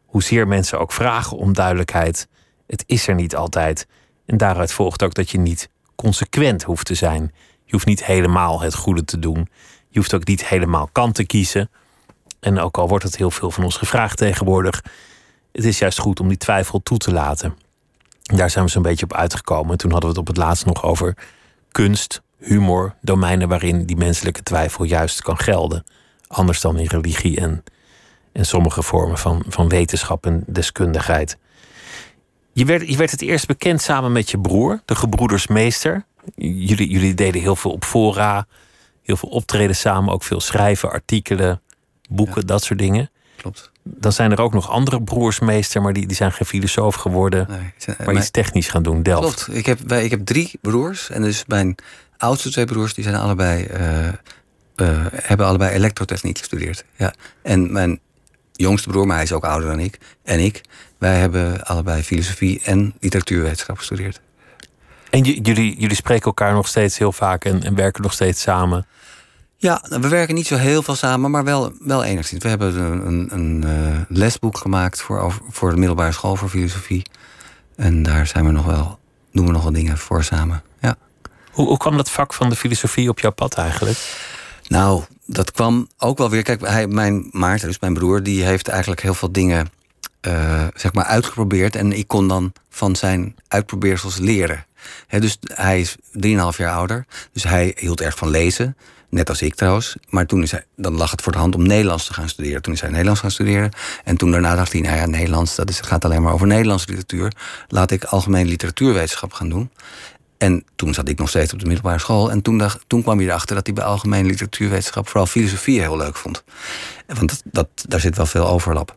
[0.06, 2.28] Hoezeer mensen ook vragen om duidelijkheid,
[2.66, 3.86] het is er niet altijd.
[4.26, 7.32] En daaruit volgt ook dat je niet consequent hoeft te zijn.
[7.64, 9.48] Je hoeft niet helemaal het goede te doen.
[9.88, 11.70] Je hoeft ook niet helemaal kant te kiezen.
[12.40, 14.84] En ook al wordt het heel veel van ons gevraagd tegenwoordig,
[15.52, 17.70] het is juist goed om die twijfel toe te laten.
[18.36, 19.78] Daar zijn we zo'n beetje op uitgekomen.
[19.78, 21.16] Toen hadden we het op het laatst nog over
[21.70, 25.84] kunst, humor, domeinen waarin die menselijke twijfel juist kan gelden.
[26.26, 27.64] Anders dan in religie en,
[28.32, 31.38] en sommige vormen van, van wetenschap en deskundigheid.
[32.52, 36.04] Je werd, je werd het eerst bekend samen met je broer, de gebroeders Meester.
[36.36, 38.46] Jullie, jullie deden heel veel op fora,
[39.02, 41.62] heel veel optreden samen, ook veel schrijven, artikelen,
[42.10, 43.10] boeken, dat soort dingen.
[43.36, 43.71] Klopt.
[43.84, 47.46] Dan zijn er ook nog andere broersmeester, maar die, die zijn geen filosoof geworden.
[47.48, 49.44] Nee, zijn- maar mijn- iets technisch gaan doen, Delft.
[49.44, 49.58] Klopt.
[49.58, 51.10] Ik heb, wij, ik heb drie broers.
[51.10, 51.74] En dus mijn
[52.16, 54.14] oudste twee broers die zijn allebei, eh, eh,
[55.12, 56.84] hebben allebei elektrotechniek gestudeerd.
[56.96, 57.14] Ja.
[57.42, 58.00] En mijn
[58.52, 60.60] jongste broer, maar hij is ook ouder dan ik, en ik,
[60.98, 64.20] wij hebben allebei filosofie en literatuurwetenschap gestudeerd.
[65.10, 68.86] En jullie, jullie spreken elkaar nog steeds heel vaak en, en werken nog steeds samen.
[69.62, 72.42] Ja, we werken niet zo heel veel samen, maar wel, wel enigszins.
[72.42, 76.48] We hebben een, een, een eh, lesboek gemaakt voor, over- voor de middelbare school voor
[76.48, 77.02] filosofie.
[77.76, 78.98] En daar zijn we nog wel,
[79.32, 80.62] doen we nog wel dingen voor samen.
[80.80, 80.96] Ja.
[81.50, 83.98] Hoe, hoe kwam dat vak van de filosofie op jouw pad eigenlijk?
[84.68, 86.42] Nou, dat kwam ook wel weer.
[86.42, 89.70] Kijk, hij, mijn Maarten, dus mijn broer, die heeft eigenlijk heel veel dingen
[90.20, 91.76] eh, zeg maar uitgeprobeerd.
[91.76, 94.64] En ik kon dan van zijn uitprobeersels leren.
[95.08, 97.06] Dus hij is 3,5 jaar ouder.
[97.32, 98.76] Dus hij hield erg van lezen.
[99.12, 99.96] Net als ik trouwens.
[100.08, 102.62] Maar toen is hij, dan lag het voor de hand om Nederlands te gaan studeren.
[102.62, 103.70] Toen is hij Nederlands gaan studeren.
[104.04, 106.46] En toen daarna dacht hij, nou ja, Nederlands, dat is, het gaat alleen maar over
[106.46, 107.32] Nederlandse literatuur.
[107.68, 109.70] Laat ik algemeen literatuurwetenschap gaan doen.
[110.38, 112.30] En toen zat ik nog steeds op de middelbare school.
[112.30, 116.16] En toen, toen kwam hij erachter dat hij bij algemene literatuurwetenschap vooral filosofie heel leuk
[116.16, 116.44] vond.
[117.06, 118.96] Want dat, daar zit wel veel overlap.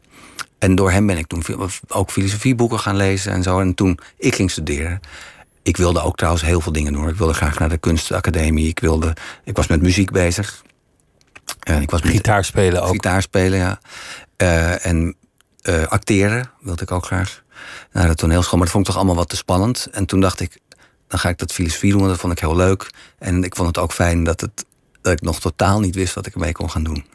[0.58, 1.44] En door hem ben ik toen
[1.88, 3.60] ook filosofieboeken gaan lezen en zo.
[3.60, 5.00] En toen ik ging studeren.
[5.66, 7.08] Ik wilde ook trouwens heel veel dingen doen.
[7.08, 8.68] Ik wilde graag naar de kunstacademie.
[8.68, 9.14] Ik, wilde,
[9.44, 10.64] ik was met muziek bezig.
[11.60, 12.92] En ik was Gitaar spelen ook.
[12.92, 13.80] Gitaar spelen, ja.
[14.38, 15.16] Eh, en
[15.62, 17.44] eh, acteren wilde ik ook graag.
[17.92, 18.58] Naar de toneelschool.
[18.58, 19.88] Maar dat vond ik toch allemaal wat te spannend.
[19.92, 20.60] En toen dacht ik,
[21.08, 22.00] dan ga ik dat filosofie doen.
[22.00, 22.90] want Dat vond ik heel leuk.
[23.20, 24.66] En ik vond het ook fijn dat, het,
[25.02, 27.06] dat ik nog totaal niet wist wat ik ermee kon gaan doen.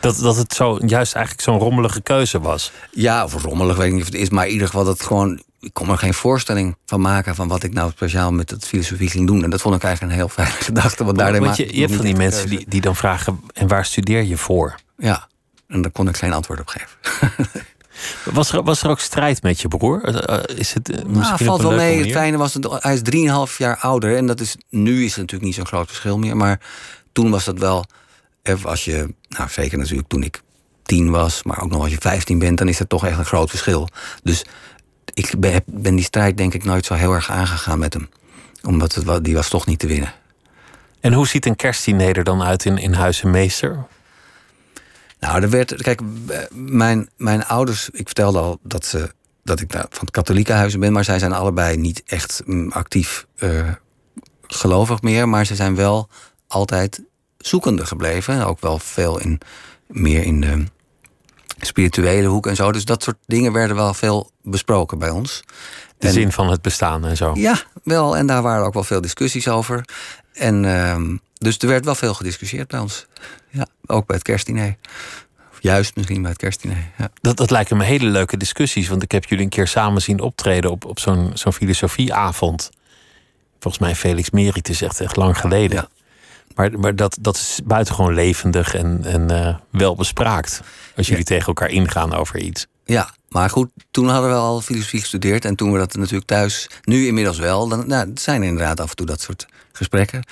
[0.00, 2.72] Dat, dat het zo, juist eigenlijk zo'n rommelige keuze was.
[2.90, 4.30] Ja, of rommelig, weet ik niet of het is.
[4.30, 5.42] Maar in ieder geval dat het gewoon...
[5.60, 7.34] Ik kon er geen voorstelling van maken...
[7.34, 9.44] van wat ik nou speciaal met het filosofie ging doen.
[9.44, 11.04] En dat vond ik eigenlijk een heel fijne gedachte.
[11.04, 13.84] Want daardoor Want je, je hebt van die mensen die, die dan vragen: en waar
[13.84, 14.74] studeer je voor?
[14.96, 15.28] Ja,
[15.68, 16.88] en daar kon ik geen antwoord op geven.
[18.24, 20.04] Was er, was er ook strijd met je broer?
[20.04, 22.00] Eh, eh, Is het eh, Nou, misschien valt op een wel mee.
[22.00, 24.16] Het fijne was, dat hij is 3,5 jaar ouder.
[24.16, 26.36] En dat is, nu is het natuurlijk niet zo'n groot verschil meer.
[26.36, 26.60] Maar
[27.12, 27.84] toen was dat wel...
[28.42, 30.42] eh, Als je, nou zeker natuurlijk toen ik
[30.82, 31.42] 10 was...
[31.42, 33.88] maar ook nog als je 15 bent, dan is dat toch echt een groot verschil.
[34.22, 34.44] Dus
[35.14, 35.62] ik ben,
[35.96, 38.08] die strijd denk ik nooit zo heel erg aangegaan met hem.
[38.62, 40.12] Omdat het, die was toch niet te winnen.
[41.00, 43.86] En hoe ziet een kerstdiner er dan uit in, in Meester?
[45.20, 45.82] Nou, er werd.
[45.82, 47.88] Kijk, eh, mijn, mijn ouders.
[47.90, 49.14] Ik vertelde al dat, ze,
[49.44, 50.92] dat ik nou, van het katholieke huizen ben.
[50.92, 53.68] Maar zij zijn allebei niet echt mm, actief eh,
[54.42, 55.28] gelovig meer.
[55.28, 56.08] Maar ze zijn wel
[56.46, 57.02] altijd
[57.40, 58.46] zoekende gebleven.
[58.46, 59.40] Ook wel veel in,
[59.86, 60.64] meer in de
[61.60, 62.72] spirituele hoek en zo.
[62.72, 65.42] Dus dat soort dingen werden wel veel besproken bij ons.
[65.98, 67.32] De En- zin van het bestaan en zo.
[67.34, 68.16] Ja, wel.
[68.16, 69.84] En daar waren ook wel veel discussies over.
[70.32, 73.06] En ehm, dus er werd wel veel gediscussieerd bij ons.
[73.48, 74.76] Ja, ook bij het kerstdiner.
[75.60, 76.90] Juist misschien bij het kerstdiner.
[76.98, 77.10] Ja.
[77.20, 78.88] Dat, dat lijken me hele leuke discussies.
[78.88, 82.70] Want ik heb jullie een keer samen zien optreden op, op zo'n zo'n filosofieavond.
[83.58, 85.76] Volgens mij Felix Meritus, echt, echt lang geleden.
[85.76, 85.88] Ja.
[86.60, 90.60] Maar, maar dat, dat is buitengewoon levendig en, en eh, welbespraakt.
[90.96, 92.66] Als jullie tegen elkaar ingaan over iets.
[92.84, 95.44] ja, maar goed, toen hadden we al filosofie gestudeerd.
[95.44, 97.68] En toen we dat natuurlijk thuis, nu inmiddels wel.
[97.68, 100.24] Dan nou, het zijn inderdaad af en toe dat soort gesprekken.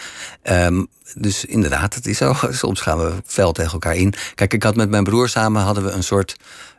[0.42, 2.34] Ehm, dus inderdaad, het is zo.
[2.50, 4.14] Soms gaan we fel tegen elkaar in.
[4.34, 6.36] Kijk, ik had met mijn broer samen hadden we een soort.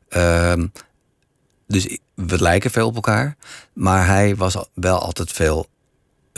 [0.10, 0.68] ehm,
[1.68, 3.36] dus we lijken veel op elkaar.
[3.74, 5.68] Maar hij was wel altijd veel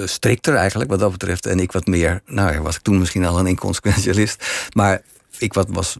[0.07, 1.45] strikter eigenlijk wat dat betreft.
[1.45, 4.45] En ik wat meer, nou ja, was ik toen misschien al een inconsequentialist.
[4.75, 5.01] Maar
[5.37, 5.97] ik wat, was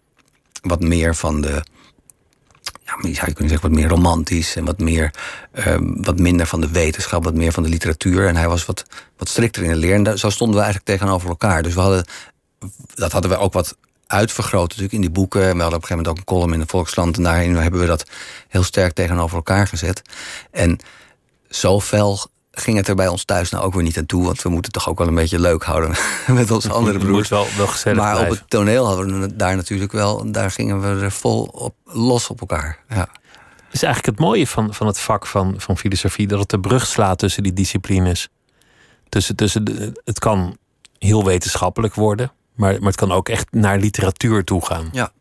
[0.62, 1.64] wat meer van de,
[3.00, 4.56] ja, zou je kunnen zeggen, wat meer romantisch.
[4.56, 5.14] En wat, meer,
[5.52, 8.28] ehm, wat minder van de wetenschap, wat meer van de literatuur.
[8.28, 8.86] En hij was wat,
[9.18, 9.94] wat strikter in de leer.
[9.94, 11.64] En zo stonden we eigenlijk tegenover elkaar.
[11.64, 12.06] Dus we hadden,
[12.94, 13.78] dat hadden we ook wat
[14.08, 15.42] uitvergroot natuurlijk in die boeken.
[15.42, 17.18] En we hadden op een gegeven moment ook een column in de Volkskrant.
[17.18, 18.06] En daarin hebben we dat
[18.48, 20.02] heel sterk tegenover elkaar gezet.
[20.52, 20.80] En
[21.50, 22.20] zo fel
[22.52, 24.26] ging het er bij ons thuis nou ook weer niet aan toe.
[24.26, 25.96] Want we moeten toch ook wel een beetje leuk houden
[26.28, 27.30] met onze andere broers.
[27.30, 28.22] wel, maar blijven.
[28.22, 30.32] op het toneel hadden we daar natuurlijk wel...
[30.32, 32.80] daar gingen we er vol op, los op elkaar.
[32.90, 33.10] Ja.
[33.72, 36.60] Het is eigenlijk het mooie van, van het vak van, van filosofie, dat het de
[36.60, 38.30] brug slaat tussen die disciplines.
[39.10, 40.58] Tussen, tussen de, het kan
[40.98, 44.90] heel wetenschappelijk worden, maar, maar het kan ook echt naar literatuur toe gaan.
[44.92, 45.12] Ja.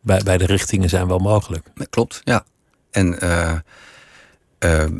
[0.00, 1.66] Bij, bij de richtingen zijn wel mogelijk.
[1.74, 2.44] Dat klopt, ja.
[2.90, 3.56] En eh,
[4.58, 4.90] eh,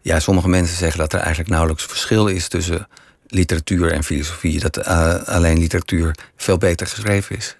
[0.00, 2.88] ja, sommige mensen zeggen dat er eigenlijk nauwelijks verschil is tussen
[3.26, 4.60] literatuur en filosofie.
[4.60, 7.56] Dat eh, alleen literatuur veel beter geschreven is.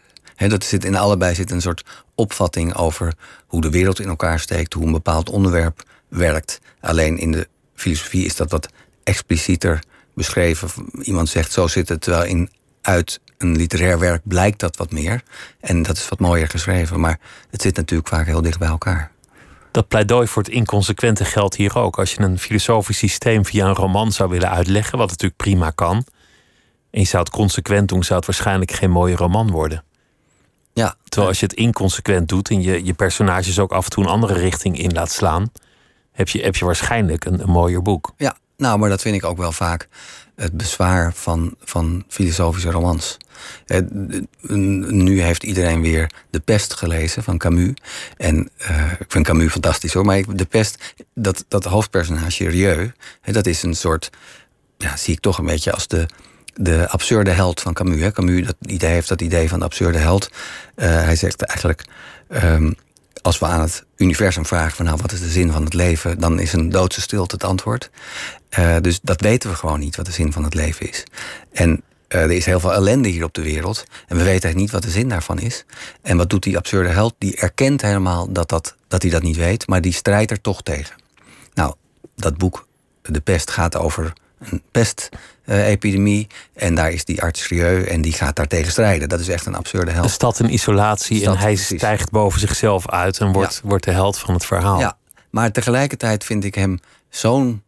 [0.48, 1.84] Dat zit in allebei zit een soort
[2.14, 3.14] opvatting over
[3.46, 6.60] hoe de wereld in elkaar steekt, hoe een bepaald onderwerp werkt.
[6.80, 8.68] Alleen in de filosofie is dat wat
[9.04, 9.82] explicieter
[10.14, 10.68] beschreven.
[11.02, 15.22] Iemand zegt zo zit het, terwijl in uit een literair werk blijkt dat wat meer.
[15.60, 17.00] En dat is wat mooier geschreven.
[17.00, 17.18] Maar
[17.50, 19.10] het zit natuurlijk vaak heel dicht bij elkaar.
[19.70, 21.98] Dat pleidooi voor het inconsequente geldt hier ook.
[21.98, 26.04] Als je een filosofisch systeem via een roman zou willen uitleggen, wat natuurlijk prima kan,
[26.90, 29.84] en je zou het consequent doen, zou het waarschijnlijk geen mooie roman worden.
[30.72, 34.04] Ja, Terwijl als je het inconsequent doet en je, je personages ook af en toe
[34.04, 35.52] een andere richting in laat slaan,
[36.12, 38.12] heb je, heb je waarschijnlijk een, een mooier boek.
[38.16, 39.88] Ja, nou, maar dat vind ik ook wel vaak
[40.40, 43.16] het bezwaar van, van filosofische romans.
[43.66, 43.80] Eh,
[44.88, 47.74] nu heeft iedereen weer De Pest gelezen van Camus.
[48.16, 50.04] En uh, ik vind Camus fantastisch hoor.
[50.04, 54.10] Maar De Pest, dat, dat hoofdpersonage Rieu, dat is een soort.
[54.78, 56.06] Ja, zie ik toch een beetje als de,
[56.54, 58.00] de absurde held van Camus.
[58.00, 58.12] Hè.
[58.12, 60.30] Camus dat idee heeft dat idee van de absurde held.
[60.76, 61.84] Uh, hij zegt eigenlijk.
[62.28, 62.76] Um,
[63.22, 66.20] als we aan het universum vragen van nou, wat is de zin van het leven,
[66.20, 67.90] dan is een doodse stilte het antwoord.
[68.58, 71.04] Uh, dus dat weten we gewoon niet, wat de zin van het leven is.
[71.52, 73.84] En uh, er is heel veel ellende hier op de wereld.
[74.06, 75.64] En we weten niet wat de zin daarvan is.
[76.02, 77.14] En wat doet die absurde held?
[77.18, 80.62] Die erkent helemaal dat, dat, dat hij dat niet weet, maar die strijdt er toch
[80.62, 80.96] tegen.
[81.54, 81.74] Nou,
[82.16, 82.66] dat boek,
[83.02, 85.28] De Pest, gaat over een pestepidemie.
[85.50, 89.08] Uh, en daar is die arts Rieu en die gaat daartegen strijden.
[89.08, 90.04] Dat is echt een absurde held.
[90.04, 91.78] Een stad in isolatie stad, en hij precies.
[91.78, 93.68] stijgt boven zichzelf uit en wordt, ja.
[93.68, 94.78] wordt de held van het verhaal.
[94.78, 94.96] Ja,
[95.30, 96.78] maar tegelijkertijd vind ik hem
[97.08, 97.62] zo'n...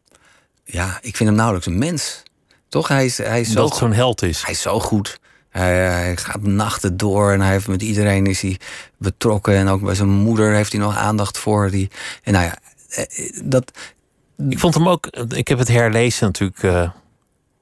[0.65, 2.23] Ja, ik vind hem nauwelijks een mens.
[2.69, 2.89] Toch?
[2.89, 4.43] Hij is, hij is Dat zo'n held is.
[4.43, 5.21] Hij is zo goed.
[5.51, 8.59] Hij, hij, gaat nachten door en hij heeft met iedereen is hij
[8.97, 9.55] betrokken.
[9.55, 11.71] En ook bij zijn moeder heeft hij nog aandacht voor.
[11.71, 11.91] Die,
[12.23, 12.57] en nou ja,
[13.45, 13.73] dat,
[14.49, 15.07] ik vond hem ook.
[15.29, 16.89] Ik heb het herlezen natuurlijk uh,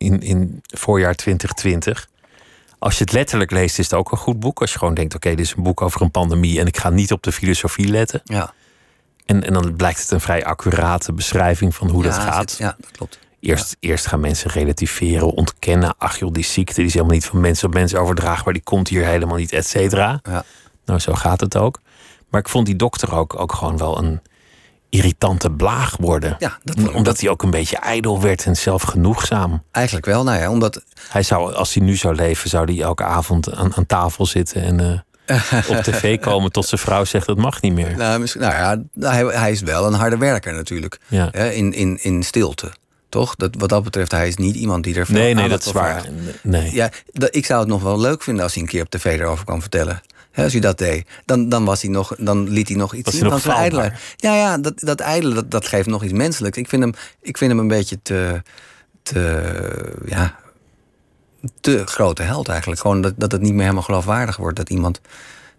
[0.01, 2.09] in, in voorjaar 2020.
[2.79, 4.61] Als je het letterlijk leest, is het ook een goed boek.
[4.61, 6.77] Als je gewoon denkt: oké, okay, dit is een boek over een pandemie en ik
[6.77, 8.21] ga niet op de filosofie letten.
[8.25, 8.53] Ja.
[9.27, 12.57] En, en dan blijkt het een vrij accurate beschrijving van hoe ja, dat gaat.
[12.59, 13.19] Ja, dat klopt.
[13.41, 13.89] Eerst, ja.
[13.89, 15.95] eerst gaan mensen relativeren, ontkennen.
[15.99, 18.53] Ach joh, die ziekte die is helemaal niet van mens op mens overdraagbaar.
[18.53, 20.21] Die komt hier helemaal niet, et cetera.
[20.23, 20.45] Ja.
[20.85, 21.81] Nou, zo gaat het ook.
[22.29, 24.21] Maar ik vond die dokter ook, ook gewoon wel een
[24.91, 26.37] irritante blaag worden.
[26.39, 29.63] Ja, dat, omdat dat, hij ook een beetje ijdel werd en zelfgenoegzaam.
[29.71, 30.83] Eigenlijk wel, nou ja, omdat...
[31.09, 34.63] Hij zou, als hij nu zou leven, zou hij elke avond aan, aan tafel zitten
[34.63, 37.97] en uh, op tv komen tot zijn vrouw zegt dat mag niet meer.
[37.97, 40.99] Nou, nou ja, hij, hij is wel een harde werker natuurlijk.
[41.07, 41.33] Ja.
[41.33, 42.73] In, in, in stilte.
[43.09, 43.37] Toch?
[43.37, 45.73] Dat, wat dat betreft, hij is niet iemand die er veel Nee, nee, dat is
[45.73, 46.05] waar.
[46.43, 46.75] Nee.
[46.75, 49.21] Ja, dat, ik zou het nog wel leuk vinden als hij een keer op tv
[49.21, 50.03] erover kan vertellen.
[50.35, 53.31] Als hij dat deed, dan, dan, was hij nog, dan liet hij nog iets zien
[53.31, 53.93] van zijn ijdelheid.
[54.17, 56.59] Ja, ja dat, dat ijdele, dat, dat geeft nog iets menselijks.
[56.59, 58.43] Ik vind hem, ik vind hem een beetje te,
[59.03, 60.39] te, ja,
[61.61, 62.81] te grote held eigenlijk.
[62.81, 64.57] Gewoon dat, dat het niet meer helemaal geloofwaardig wordt.
[64.57, 65.01] Dat iemand...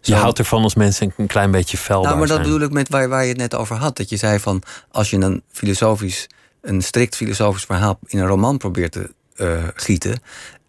[0.02, 2.50] Je zo- houdt ervan als mensen een klein beetje felbaar nou, maar dat zijn.
[2.50, 3.98] bedoel ik met waar, waar je het net over had.
[3.98, 6.28] Dat je zei van als je een filosofisch,
[6.62, 10.22] een strikt filosofisch verhaal in een roman probeert te eh, gieten.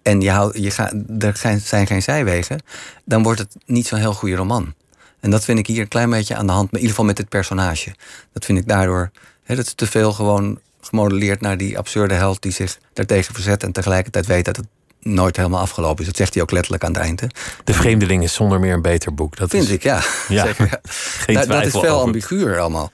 [0.02, 2.60] En je houdt, je gaat, er zijn- geen zijwegen,
[3.04, 4.74] dan wordt het niet zo'n heel goede roman.
[5.20, 7.16] En dat vind ik hier een klein beetje aan de hand, in ieder geval met
[7.16, 7.94] dit personage.
[8.32, 9.10] Dat vind ik daardoor,
[9.44, 13.62] hè, dat is te veel gewoon gemodelleerd naar die absurde held die zich daartegen verzet
[13.62, 14.66] en tegelijkertijd weet dat het
[15.00, 16.06] nooit helemaal afgelopen is.
[16.06, 17.30] Dat zegt hij ook letterlijk aan het einde.
[17.64, 19.36] De Vreemdeling is zonder meer een beter boek.
[19.36, 20.02] Dat Vind is ik, ja.
[20.28, 20.80] Ja, Zeker, ja.
[21.24, 21.96] geen Dat- dat is veel over.
[22.06, 22.92] ambiguur allemaal.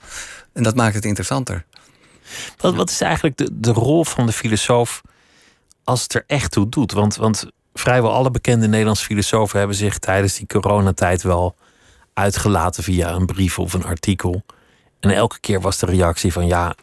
[0.53, 1.65] En dat maakt het interessanter.
[2.57, 5.01] Wat, wat is eigenlijk de, de rol van de filosoof
[5.89, 6.91] als het er echt toe doet?
[6.91, 11.55] Want, want vrijwel alle bekende Nederlandse filosofen hebben zich tijdens die coronatijd wel
[12.13, 14.43] uitgelaten via een brief of een artikel.
[14.99, 16.75] En elke keer was de reactie van ja,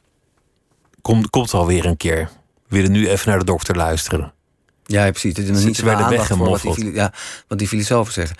[1.02, 2.30] komt komt wel weer een keer.
[2.68, 4.32] We willen nu even naar de dokter luisteren.
[4.84, 5.36] Ja, precies.
[5.36, 7.12] Het is nog Ze- niet ze aandacht voor wat die, ja,
[7.48, 8.36] wat die filosofen zeggen.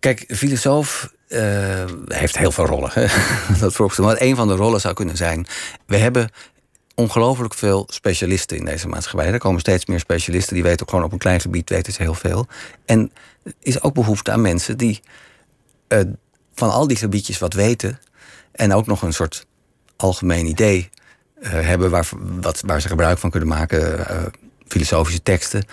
[0.00, 2.90] Kijk, filosoof eh, heeft heel veel rollen.
[2.92, 3.00] hè.
[3.60, 4.06] dat vooropgesteld.
[4.06, 5.46] Maar een van de rollen zou kunnen zijn...
[5.86, 6.30] we hebben
[6.94, 9.32] ongelooflijk veel specialisten in deze maatschappij.
[9.32, 10.54] Er komen steeds meer specialisten.
[10.54, 12.46] Die weten ook gewoon op een klein gebied weten ze heel veel.
[12.84, 15.00] En er is ook behoefte aan mensen die
[15.88, 16.00] eh,
[16.54, 18.00] van al die gebiedjes wat weten...
[18.52, 19.46] en ook nog een soort
[19.96, 20.90] algemeen idee
[21.40, 21.90] eh, hebben...
[21.90, 22.08] Waar,
[22.40, 24.08] wat, waar ze gebruik van kunnen maken...
[24.08, 24.22] eh,
[24.66, 25.64] filosofische teksten...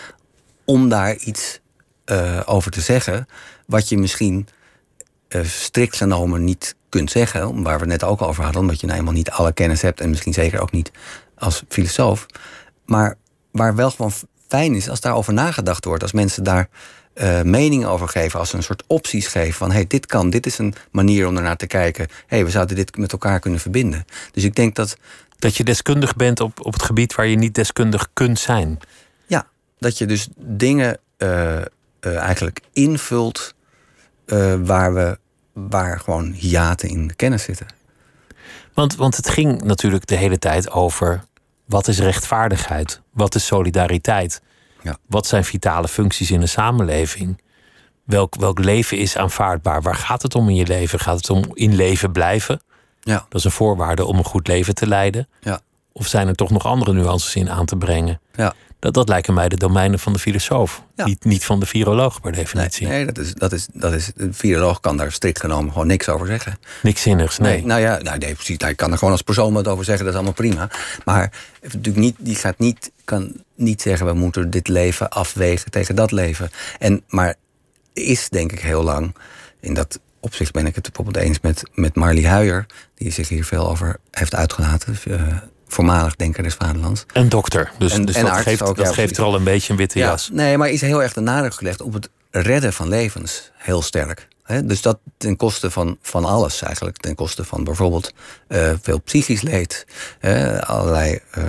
[0.65, 1.59] om daar iets
[2.45, 3.28] over te zeggen...
[3.65, 4.47] wat je misschien
[5.43, 7.63] strikt genomen niet kunt zeggen...
[7.63, 8.61] waar we het net ook over hadden...
[8.61, 10.01] omdat je nou eenmaal niet alle kennis hebt...
[10.01, 10.91] en misschien zeker ook niet
[11.37, 12.25] als filosoof.
[12.85, 13.17] Maar
[13.51, 14.11] waar wel gewoon
[14.47, 16.03] fijn is als daarover nagedacht wordt...
[16.03, 16.69] als mensen daar
[17.13, 18.39] eh, meningen over geven...
[18.39, 19.71] als ze een soort opties geven van...
[19.71, 22.07] hey, dit kan, dit is een manier om ernaar te kijken...
[22.27, 24.05] hey, we zouden dit met elkaar kunnen verbinden.
[24.31, 24.97] Dus ik denk dat
[25.39, 28.79] Dat je deskundig bent op, op het gebied waar je niet deskundig kunt zijn.
[29.25, 29.47] Ja,
[29.79, 31.65] dat je dus dingen eh, eh,
[31.99, 33.53] eigenlijk invult
[34.63, 35.19] waar we
[35.53, 37.67] waar gewoon hiaten in de kennis zitten.
[38.73, 41.23] Want, want het ging natuurlijk de hele tijd over
[41.65, 43.01] wat is rechtvaardigheid?
[43.13, 44.41] Wat is solidariteit?
[44.81, 44.97] Ja.
[45.07, 47.41] Wat zijn vitale functies in een samenleving?
[48.03, 49.81] Welk, welk leven is aanvaardbaar?
[49.81, 50.99] Waar gaat het om in je leven?
[50.99, 52.61] Gaat het om in leven blijven?
[53.01, 55.27] Ja, Dat is een voorwaarde om een goed leven te leiden.
[55.39, 55.59] ja,
[55.91, 58.21] Of zijn er toch nog andere nuances in aan te brengen?
[58.33, 58.53] ja.
[58.82, 60.84] Dat, dat lijken mij de domeinen van de filosoof.
[60.95, 61.05] Ja.
[61.05, 62.88] Niet, niet van de viroloog per definitie.
[62.88, 64.11] nee dat, is, dat, is, dat is.
[64.15, 66.57] Een viroloog kan daar strikt genomen gewoon niks over zeggen.
[66.82, 67.65] Niks zinnigs, nee.
[67.65, 68.57] nou ja, nou, nee, precies.
[68.57, 70.69] Hij kan er gewoon als persoon wat over zeggen, dat is allemaal prima.
[71.05, 75.95] Maar natuurlijk niet, die gaat niet, kan niet zeggen, we moeten dit leven afwegen tegen
[75.95, 76.49] dat leven.
[76.79, 77.36] En, maar
[77.93, 79.15] is denk ik heel lang,
[79.59, 82.65] in dat opzicht ben ik het bijvoorbeeld eens met, met Marley Huijer,
[82.95, 84.97] die zich hier veel over heeft uitgelaten.
[85.03, 85.38] eh,
[85.72, 87.05] voormalig denker des vaderlands.
[87.13, 87.72] Een dokter.
[87.78, 89.78] Dus, En- dus en dat, geeft, ook, dat ja, geeft er al een beetje een
[89.78, 90.30] witte Ja, jas.
[90.34, 93.51] nee, maar is heel erg de nadruk gelegd op het redden van levens.
[93.57, 94.28] Heel sterk.
[94.63, 96.97] Dus dat ten koste van, van alles eigenlijk.
[96.97, 98.13] Ten koste van bijvoorbeeld
[98.47, 99.86] eh, veel psychisch leed.
[100.59, 101.43] allerlei, eh,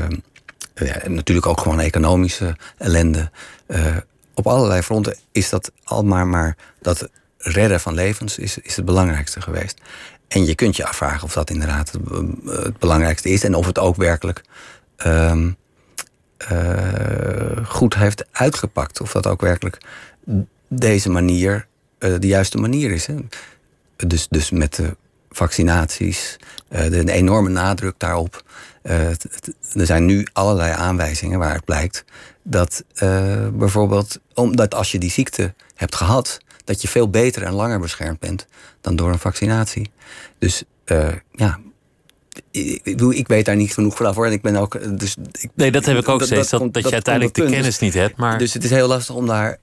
[0.75, 3.31] ja, en natuurlijk ook gewoon economische ellende.
[3.67, 3.97] Eh,
[4.35, 7.09] op allerlei fronten is dat al maar, maar dat
[7.39, 9.81] redden van levens is, is het belangrijkste geweest.
[10.33, 12.01] En je kunt je afvragen of dat inderdaad het,
[12.47, 13.45] eh, belangrijkste is.
[13.45, 14.43] En of het ook werkelijk
[14.97, 15.51] ehm,
[16.49, 19.01] eh, goed heeft uitgepakt.
[19.01, 19.79] Of dat ook werkelijk
[20.69, 21.67] deze manier
[21.99, 23.07] eh, de juiste manier is.
[23.07, 23.15] Hè?
[23.97, 24.97] Dus, dus met de
[25.31, 26.37] vaccinaties,
[26.69, 28.43] eh, de, enorme nadruk daarop.
[28.83, 29.17] Er
[29.73, 32.05] zijn nu allerlei aanwijzingen waaruit blijkt
[32.43, 32.85] dat
[33.53, 38.19] bijvoorbeeld, omdat als je die ziekte hebt gehad, dat je veel beter en langer beschermd
[38.19, 38.47] bent
[38.81, 39.91] dan door een vaccinatie.
[40.39, 41.59] Dus eh, ja.
[42.51, 44.27] Ik, ik, bedoel, ik weet daar niet genoeg vanaf hoor.
[44.27, 44.99] En ik ben ook.
[44.99, 46.51] Dus ik, Nee, dat heb ik ook steeds.
[46.51, 48.17] Dat, komt- dat, je uiteindelijk de kennis niet hebt.
[48.17, 49.59] Maar Dus het is heel lastig om daar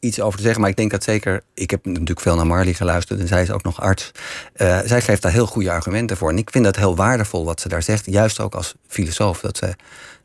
[0.00, 0.60] iets over te zeggen.
[0.60, 1.42] Maar ik denk dat zeker.
[1.54, 4.10] Ik heb natuurlijk veel naar Marley geluisterd en zij is ook nog arts.
[4.52, 6.30] Eh, zij geeft daar heel goede argumenten voor.
[6.30, 8.06] En ik vind dat heel waardevol wat ze daar zegt.
[8.06, 9.40] Juist ook als filosoof.
[9.40, 9.74] Dat ze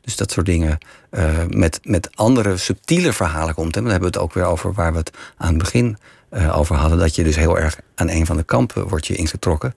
[0.00, 0.78] dus dat soort dingen
[1.10, 3.76] eh, met, met andere subtiele verhalen komt.
[3.76, 5.98] En dan hebben we het ook weer over waar we het aan het begin
[6.28, 6.98] eh, over hadden.
[6.98, 9.74] Dat je dus heel erg aan een van de kampen wordt je ingetrokken.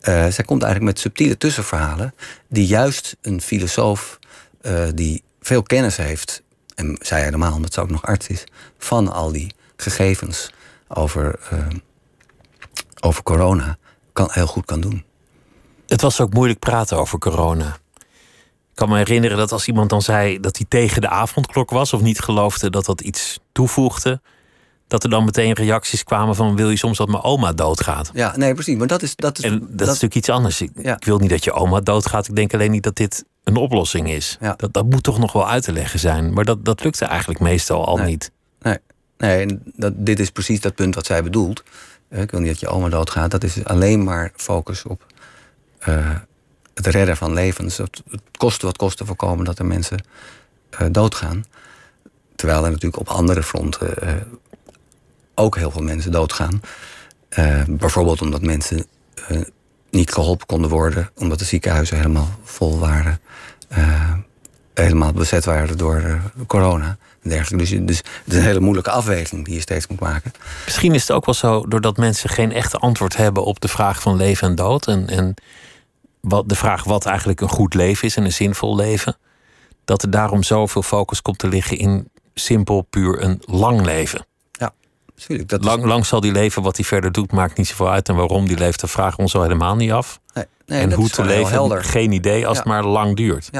[0.00, 2.14] Eh, zij komt eigenlijk met subtiele tussenverhalen.
[2.48, 4.18] Die juist een filosoof
[4.60, 6.42] eh, die veel kennis heeft
[6.74, 8.44] en zij helemaal, omdat ze ook nog arts is,
[8.78, 10.52] van al die gegevens
[10.88, 11.38] over,
[13.00, 13.76] over corona,
[14.12, 15.04] kan, heel goed kan doen.
[15.86, 17.76] het was ook moeilijk praten over corona.
[18.70, 21.92] Ik kan me herinneren dat als iemand dan zei dat hij tegen de avondklok was...
[21.92, 24.20] of niet geloofde dat dat iets toevoegde...
[24.92, 26.56] dat er dan meteen reacties kwamen van...
[26.56, 28.10] wil je soms dat mijn oma doodgaat?
[28.14, 28.76] Ja, nee, precies.
[28.76, 29.16] Maar dat is.
[29.16, 30.60] Dat is, En dat, is natuurlijk iets anders.
[30.60, 30.96] Ik, Ja.
[30.96, 32.28] ik wil niet dat je oma doodgaat.
[32.28, 34.36] Ik denk alleen niet dat dit een oplossing is.
[34.40, 34.54] Ja.
[34.56, 36.32] Dat, dat moet toch nog wel uit te leggen zijn.
[36.32, 38.06] Maar dat, dat lukte eigenlijk meestal al Nee.
[38.06, 38.30] niet.
[38.60, 38.76] Nee,
[39.18, 41.62] nee en dat, dit is precies dat punt wat zij bedoelt.
[42.08, 43.30] Eh, Ik wil niet dat je oma doodgaat.
[43.30, 45.06] Dat is alleen maar focus op
[45.78, 46.10] eh,
[46.74, 47.76] het redden van levens.
[47.76, 50.04] Het, het kosten wat kosten voorkomen dat er mensen
[50.70, 51.44] eh, doodgaan.
[52.36, 53.94] Terwijl er natuurlijk op andere fronten
[55.42, 56.60] ook heel veel mensen doodgaan.
[57.28, 58.86] Eh, bijvoorbeeld omdat mensen
[59.28, 59.40] eh,
[59.90, 63.20] niet geholpen konden worden, omdat de ziekenhuizen helemaal vol waren.
[63.68, 64.12] Eh,
[64.74, 67.56] helemaal bezet waren door corona dergelijke.
[67.56, 70.32] Dus, dus het is een hele moeilijke afweging die je steeds moet maken.
[70.64, 74.00] Misschien is het ook wel zo doordat mensen geen echte antwoord hebben op de vraag
[74.00, 74.86] van leven en dood.
[74.86, 75.34] En, en
[76.20, 79.16] wat, de vraag wat eigenlijk een goed leven is en een zinvol leven.
[79.84, 84.26] Dat er daarom zoveel focus komt te liggen in simpel, puur een lang leven.
[85.14, 88.08] Ja, is- Lang, lang zal die leven, wat hij verder doet, maakt niet zoveel uit.
[88.08, 90.20] En waarom die leeft, dat vragen we ons al helemaal niet af.
[90.34, 91.84] nee, nee, en hoe te leven, helder.
[91.84, 92.62] geen idee als Ja.
[92.62, 93.50] het maar lang duurt.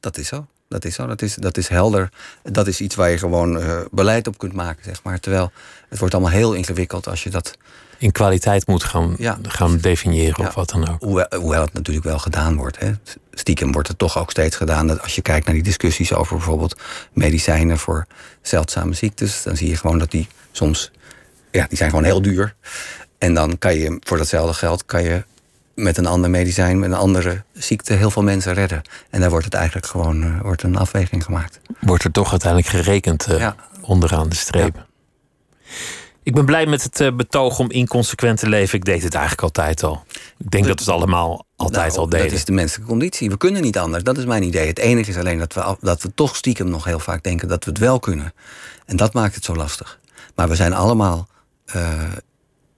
[0.00, 0.46] Dat is zo.
[0.68, 1.06] Dat is zo.
[1.06, 2.08] Dat is, dat is helder.
[2.42, 5.20] Dat is iets waar je gewoon uh, beleid op kunt maken, zeg maar.
[5.20, 5.52] Terwijl
[5.88, 7.56] het wordt allemaal heel ingewikkeld als je dat.
[7.98, 9.38] In kwaliteit moet gaan, ja.
[9.42, 10.48] gaan definiëren ja.
[10.48, 11.02] of wat dan ook.
[11.02, 12.78] Hoewel, hoewel het natuurlijk wel gedaan wordt.
[12.78, 12.92] Hè.
[13.32, 14.86] Stiekem wordt het toch ook steeds gedaan.
[14.86, 16.80] Dat als je kijkt naar die discussies over bijvoorbeeld
[17.12, 18.06] medicijnen voor
[18.42, 20.28] zeldzame ziektes, dan zie je gewoon dat die
[20.58, 20.90] soms.
[21.50, 22.54] Ja, die zijn gewoon heel duur.
[23.18, 25.24] En dan kan je voor datzelfde geld kan je
[25.74, 28.82] met een ander medicijn, met een andere ziekte, heel veel mensen redden.
[29.10, 31.60] En daar wordt het eigenlijk gewoon uh, wordt een afweging gemaakt.
[31.80, 33.56] Wordt er toch uiteindelijk gerekend uh, ja.
[33.80, 34.74] onderaan de streep.
[34.76, 34.86] Ja.
[36.22, 38.78] Ik ben blij met het uh, betoog om inconsequent te leven.
[38.78, 40.04] Ik deed het eigenlijk altijd al.
[40.38, 42.26] Ik denk dat we het allemaal altijd nou, al deden.
[42.26, 43.30] Dat is de menselijke conditie.
[43.30, 44.02] We kunnen niet anders.
[44.02, 44.66] Dat is mijn idee.
[44.66, 47.64] Het enige is alleen dat we, dat we toch stiekem nog heel vaak denken dat
[47.64, 48.32] we het wel kunnen.
[48.86, 49.98] En dat maakt het zo lastig.
[50.34, 51.28] Maar we zijn allemaal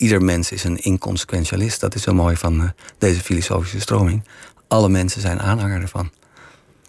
[0.01, 1.80] ieder mens is een inconsequentialist.
[1.80, 2.68] Dat is zo mooi van uh,
[2.99, 4.24] deze filosofische stroming.
[4.68, 6.11] Alle mensen zijn aanhanger ervan.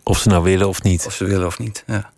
[0.03, 1.05] Of ze nou willen of niet.
[1.05, 2.11] Of ze willen of niet, ja.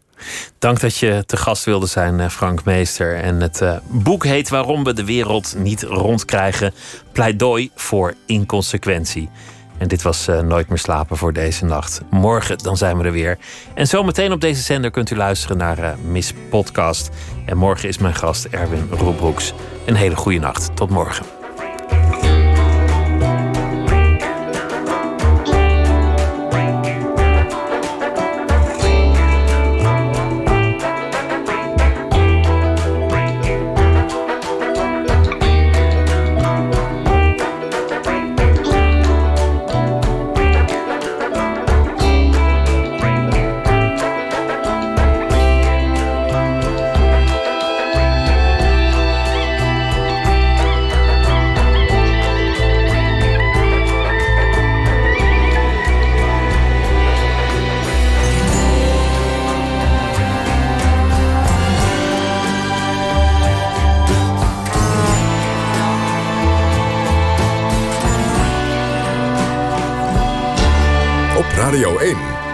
[0.60, 3.16] Dank dat je te gast wilde zijn, eh, Frank Meester.
[3.16, 6.74] En het uh, boek heet Waarom we de wereld niet rondkrijgen.
[7.12, 9.30] Pleidooi voor inconsequentie.
[9.78, 12.02] En dit was uh, Nooit meer slapen voor deze nacht.
[12.10, 13.38] Morgen dan zijn we er weer.
[13.74, 17.10] En zometeen op deze zender kunt u luisteren naar uh, Miss Podcast.
[17.46, 19.54] En morgen is mijn gast Erwin Roebroeks.
[19.86, 20.76] Een hele goede nacht.
[20.76, 21.43] Tot morgen.